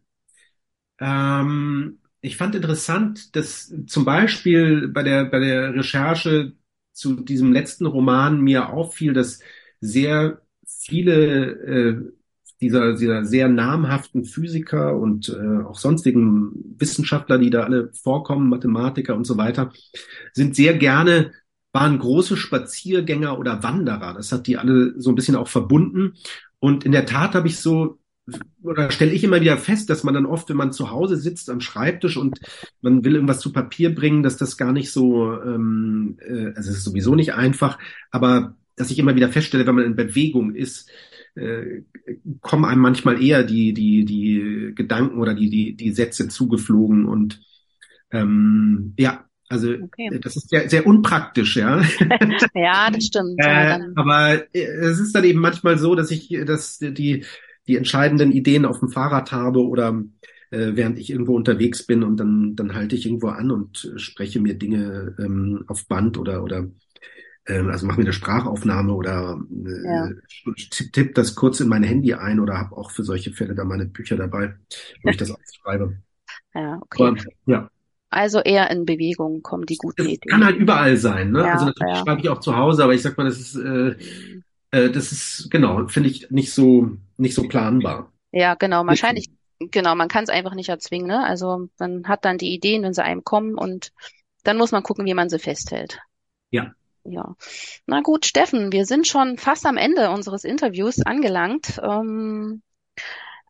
ähm, 1.00 2.00
ich 2.22 2.38
fand 2.38 2.56
interessant, 2.56 3.36
dass 3.36 3.74
zum 3.88 4.06
Beispiel 4.06 4.88
bei 4.88 5.04
der 5.04 5.26
bei 5.26 5.40
der 5.40 5.74
Recherche 5.74 6.54
zu 6.94 7.22
diesem 7.22 7.52
letzten 7.52 7.86
Roman 7.86 8.42
mir 8.42 8.70
auffiel, 8.70 9.14
dass 9.14 9.40
sehr 9.82 10.42
viele 10.66 11.52
äh, 11.52 12.12
dieser, 12.62 12.96
dieser 12.96 13.26
sehr 13.26 13.48
namhaften 13.48 14.26
Physiker 14.26 14.98
und 14.98 15.30
äh, 15.30 15.64
auch 15.64 15.80
sonstigen 15.80 16.76
Wissenschaftler, 16.78 17.38
die 17.38 17.50
da 17.50 17.64
alle 17.64 17.92
vorkommen, 17.94 18.50
Mathematiker 18.50 19.16
und 19.16 19.26
so 19.26 19.38
weiter, 19.38 19.72
sind 20.34 20.56
sehr 20.56 20.74
gerne, 20.76 21.32
waren 21.72 22.00
große 22.00 22.36
Spaziergänger 22.36 23.40
oder 23.40 23.64
Wanderer. 23.64 24.14
Das 24.14 24.32
hat 24.32 24.48
die 24.48 24.58
alle 24.58 24.94
so 25.00 25.10
ein 25.12 25.16
bisschen 25.16 25.36
auch 25.36 25.48
verbunden. 25.48 26.14
Und 26.60 26.86
in 26.86 26.92
der 26.92 27.06
Tat 27.06 27.36
habe 27.36 27.48
ich 27.48 27.60
so 27.60 28.00
oder 28.62 28.92
stelle 28.92 29.12
ich 29.12 29.24
immer 29.24 29.42
wieder 29.42 29.58
fest, 29.58 29.90
dass 29.90 30.04
man 30.04 30.14
dann 30.14 30.26
oft, 30.26 30.50
wenn 30.50 30.58
man 30.58 30.72
zu 30.72 30.92
Hause 30.92 31.18
sitzt 31.18 31.50
am 31.50 31.62
Schreibtisch 31.62 32.18
und 32.18 32.40
man 32.82 33.04
will 33.04 33.16
irgendwas 33.16 33.40
zu 33.40 33.52
Papier 33.52 33.94
bringen, 33.96 34.24
dass 34.24 34.38
das 34.38 34.58
gar 34.58 34.72
nicht 34.72 34.92
so, 34.92 35.34
ähm, 35.42 36.18
äh, 36.20 36.54
also 36.56 36.70
es 36.70 36.78
ist 36.78 36.84
sowieso 36.84 37.16
nicht 37.16 37.34
einfach, 37.34 37.80
aber 38.12 38.56
dass 38.76 38.92
ich 38.92 39.00
immer 39.00 39.16
wieder 39.16 39.30
feststelle, 39.30 39.66
wenn 39.66 39.76
man 39.76 39.86
in 39.86 39.96
Bewegung 39.96 40.54
ist, 40.54 40.90
äh, 41.40 41.84
kommen 42.42 42.66
einem 42.66 42.82
manchmal 42.82 43.22
eher 43.22 43.44
die, 43.44 43.74
die, 43.74 44.06
die 44.06 44.74
Gedanken 44.76 45.20
oder 45.20 45.34
die, 45.34 45.50
die, 45.50 45.76
die 45.76 45.92
Sätze 45.92 46.28
zugeflogen 46.28 47.06
und 47.06 47.42
ähm, 48.12 48.94
ja, 48.98 49.26
also 49.50 49.74
okay. 49.74 50.20
das 50.22 50.36
ist 50.36 50.50
sehr, 50.50 50.70
sehr 50.70 50.86
unpraktisch, 50.86 51.56
ja. 51.56 51.82
ja, 52.54 52.92
das 52.92 53.06
stimmt. 53.06 53.36
Äh, 53.38 53.80
aber 53.96 54.44
äh, 54.54 54.60
es 54.60 55.00
ist 55.00 55.16
dann 55.16 55.24
eben 55.24 55.40
manchmal 55.40 55.78
so, 55.78 55.96
dass 55.96 56.12
ich, 56.12 56.30
dass 56.46 56.78
die, 56.80 57.26
die 57.68 57.76
entscheidenden 57.76 58.32
Ideen 58.32 58.66
auf 58.66 58.80
dem 58.80 58.90
Fahrrad 58.90 59.32
habe 59.32 59.66
oder 59.66 60.04
äh, 60.52 60.72
während 60.74 61.00
ich 61.00 61.10
irgendwo 61.10 61.36
unterwegs 61.36 61.86
bin 61.86 62.04
und 62.04 62.18
dann, 62.18 62.56
dann 62.56 62.76
halte 62.76 62.96
ich 62.96 63.06
irgendwo 63.06 63.28
an 63.28 63.50
und 63.52 63.92
spreche 63.98 64.40
mir 64.40 64.54
Dinge 64.54 65.16
ähm, 65.20 65.64
auf 65.68 65.88
Band 65.88 66.18
oder, 66.18 66.44
oder 66.44 66.68
also 67.58 67.86
mache 67.86 67.98
mir 67.98 68.06
eine 68.06 68.14
Sprachaufnahme 68.14 68.94
oder 68.94 69.40
äh, 69.66 69.86
ja. 69.86 70.10
tipp 70.94 71.16
das 71.16 71.36
kurz 71.36 71.60
in 71.60 71.68
mein 71.68 71.84
Handy 71.84 72.14
ein 72.14 72.40
oder 72.40 72.58
habe 72.58 72.78
auch 72.78 72.92
für 72.92 73.04
solche 73.04 73.32
Fälle 73.32 73.56
da 73.56 73.64
meine 73.64 73.86
Bücher 73.86 74.18
dabei, 74.18 74.56
wo 75.04 75.10
ich 75.10 75.18
das 75.18 75.32
aufschreibe. 75.32 75.98
Ja, 76.54 76.80
okay. 76.82 77.04
Aber, 77.04 77.18
ja. 77.46 77.70
Also 78.12 78.40
eher 78.40 78.72
in 78.72 78.86
Bewegung 78.86 79.44
kommen 79.44 79.66
die 79.66 79.78
guten 79.78 80.04
das 80.04 80.08
Ideen. 80.08 80.32
Kann 80.32 80.46
halt 80.46 80.58
überall 80.58 80.98
sein, 80.98 81.32
ne? 81.32 81.42
Ja, 81.42 81.54
also 81.54 81.66
natürlich 81.66 81.96
ja. 81.96 82.04
schreibe 82.04 82.22
ich 82.22 82.30
auch 82.30 82.40
zu 82.40 82.56
Hause, 82.56 82.84
aber 82.84 82.94
ich 82.94 83.02
sag 83.04 83.18
mal, 83.18 83.26
das 83.26 83.40
ist, 83.40 83.56
äh, 83.56 83.96
äh, 84.72 84.90
das 84.90 85.12
ist 85.12 85.50
genau, 85.52 85.88
finde 85.88 86.10
ich 86.10 86.30
nicht 86.32 86.52
so 86.52 86.98
nicht 87.18 87.36
so 87.36 87.44
planbar. 87.44 88.12
Ja, 88.32 88.56
genau. 88.56 88.86
Wahrscheinlich, 88.86 89.30
genau, 89.60 89.94
man 89.96 90.08
kann 90.08 90.24
es 90.24 90.30
einfach 90.30 90.56
nicht 90.56 90.70
erzwingen, 90.70 91.08
ne? 91.08 91.24
Also 91.24 91.68
man 91.78 92.08
hat 92.08 92.26
dann 92.26 92.38
die 92.38 92.54
Ideen, 92.54 92.84
wenn 92.84 92.94
sie 92.94 93.04
einem 93.04 93.24
kommen 93.24 93.56
und 93.56 93.92
dann 94.44 94.58
muss 94.58 94.72
man 94.72 94.84
gucken, 94.84 95.06
wie 95.06 95.14
man 95.14 95.30
sie 95.30 95.40
festhält. 95.40 96.00
Ja. 96.50 96.74
Ja. 97.04 97.36
Na 97.86 98.02
gut, 98.02 98.26
Steffen, 98.26 98.72
wir 98.72 98.86
sind 98.86 99.08
schon 99.08 99.38
fast 99.38 99.66
am 99.66 99.78
Ende 99.78 100.10
unseres 100.12 100.44
Interviews 100.44 101.02
angelangt. 101.02 101.80
Ähm, 101.82 102.62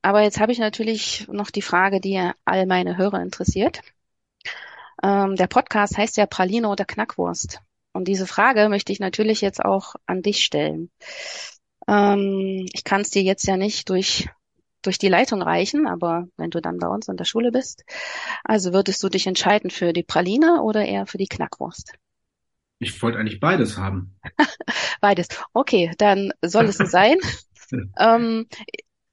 aber 0.02 0.22
jetzt 0.22 0.40
habe 0.40 0.52
ich 0.52 0.60
natürlich 0.60 1.28
noch 1.28 1.52
die 1.52 1.62
Frage, 1.62 2.00
die 2.00 2.32
all 2.46 2.66
meine 2.66 2.98
Hörer 2.98 3.22
interessiert. 3.22 3.82
Ähm, 5.04 5.36
der 5.36 5.48
Podcast 5.48 5.98
heißt 5.98 6.18
ja 6.18 6.26
Praline 6.26 6.70
oder 6.70 6.86
Knackwurst. 6.86 7.60
Und 7.92 8.08
diese 8.08 8.28
Frage 8.28 8.70
möchte 8.70 8.92
ich 8.92 9.00
natürlich 9.00 9.42
jetzt 9.42 9.64
auch 9.64 9.96
an 10.06 10.22
dich 10.22 10.44
stellen. 10.44 10.90
Ähm, 11.88 12.68
ich 12.74 12.84
kann 12.84 13.02
es 13.02 13.10
dir 13.10 13.24
jetzt 13.24 13.46
ja 13.48 13.58
nicht 13.58 13.90
durch 13.90 14.30
durch 14.82 14.98
die 14.98 15.10
Leitung 15.10 15.42
reichen, 15.42 15.88
aber 15.88 16.28
wenn 16.38 16.52
du 16.52 16.62
dann 16.62 16.78
bei 16.78 16.88
uns 16.88 17.10
in 17.10 17.18
der 17.18 17.26
Schule 17.26 17.52
bist, 17.52 17.84
also 18.46 18.74
würdest 18.74 19.04
du 19.04 19.10
dich 19.10 19.28
entscheiden 19.28 19.70
für 19.70 19.92
die 19.92 20.04
Praline 20.04 20.62
oder 20.62 20.86
eher 20.86 21.06
für 21.06 21.18
die 21.18 21.28
Knackwurst? 21.28 21.94
Ich 22.80 23.02
wollte 23.02 23.20
eigentlich 23.20 23.40
beides 23.40 23.78
haben. 23.78 24.16
beides. 25.02 25.28
Okay, 25.54 25.92
dann 25.98 26.32
soll 26.42 26.66
es 26.66 26.78
so 26.78 26.86
sein. 26.86 27.18
ähm, 28.00 28.48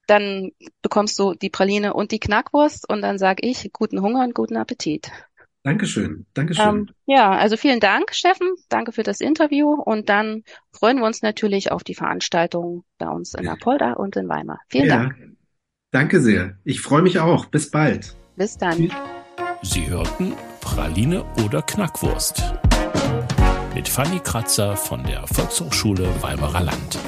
dann 0.07 0.53
bekommst 0.83 1.19
du 1.19 1.35
die 1.35 1.51
Praline 1.51 1.93
und 1.95 2.13
die 2.13 2.21
Knackwurst 2.21 2.89
und 2.89 3.03
dann 3.03 3.19
sage 3.19 3.47
ich 3.47 3.71
guten 3.73 4.01
Hunger 4.01 4.23
und 4.25 4.35
guten 4.35 4.57
Appetit. 4.57 5.11
Dankeschön, 5.65 6.27
Dankeschön. 6.33 6.65
Ähm, 6.65 6.89
ja, 7.07 7.33
also 7.33 7.57
vielen 7.57 7.81
Dank, 7.81 8.15
Steffen. 8.15 8.55
Danke 8.69 8.93
für 8.93 9.03
das 9.03 9.21
Interview 9.21 9.73
und 9.73 10.09
dann 10.09 10.45
freuen 10.71 10.99
wir 10.99 11.07
uns 11.07 11.23
natürlich 11.23 11.73
auf 11.73 11.83
die 11.83 11.97
Veranstaltung 11.97 12.85
bei 12.99 13.09
uns 13.09 13.35
in 13.35 13.49
Apolda 13.49 13.95
und 13.95 14.15
in 14.15 14.29
Weimar. 14.29 14.61
Vielen 14.69 14.87
ja, 14.87 14.97
Dank. 14.99 15.17
Danke 15.91 16.21
sehr. 16.21 16.57
Ich 16.63 16.81
freue 16.81 17.03
mich 17.03 17.19
auch. 17.19 17.47
Bis 17.47 17.69
bald. 17.69 18.15
Bis 18.37 18.57
dann. 18.57 18.93
Sie 19.63 19.89
hörten 19.89 20.35
Praline 20.61 21.25
oder 21.45 21.63
Knackwurst 21.63 22.45
mit 23.77 23.91
Fanny 23.91 24.21
Kratzer 24.21 24.75
von 24.75 25.03
der 25.05 25.27
Volkshochschule 25.27 26.09
Weimarer 26.23 26.63
Land. 26.63 26.99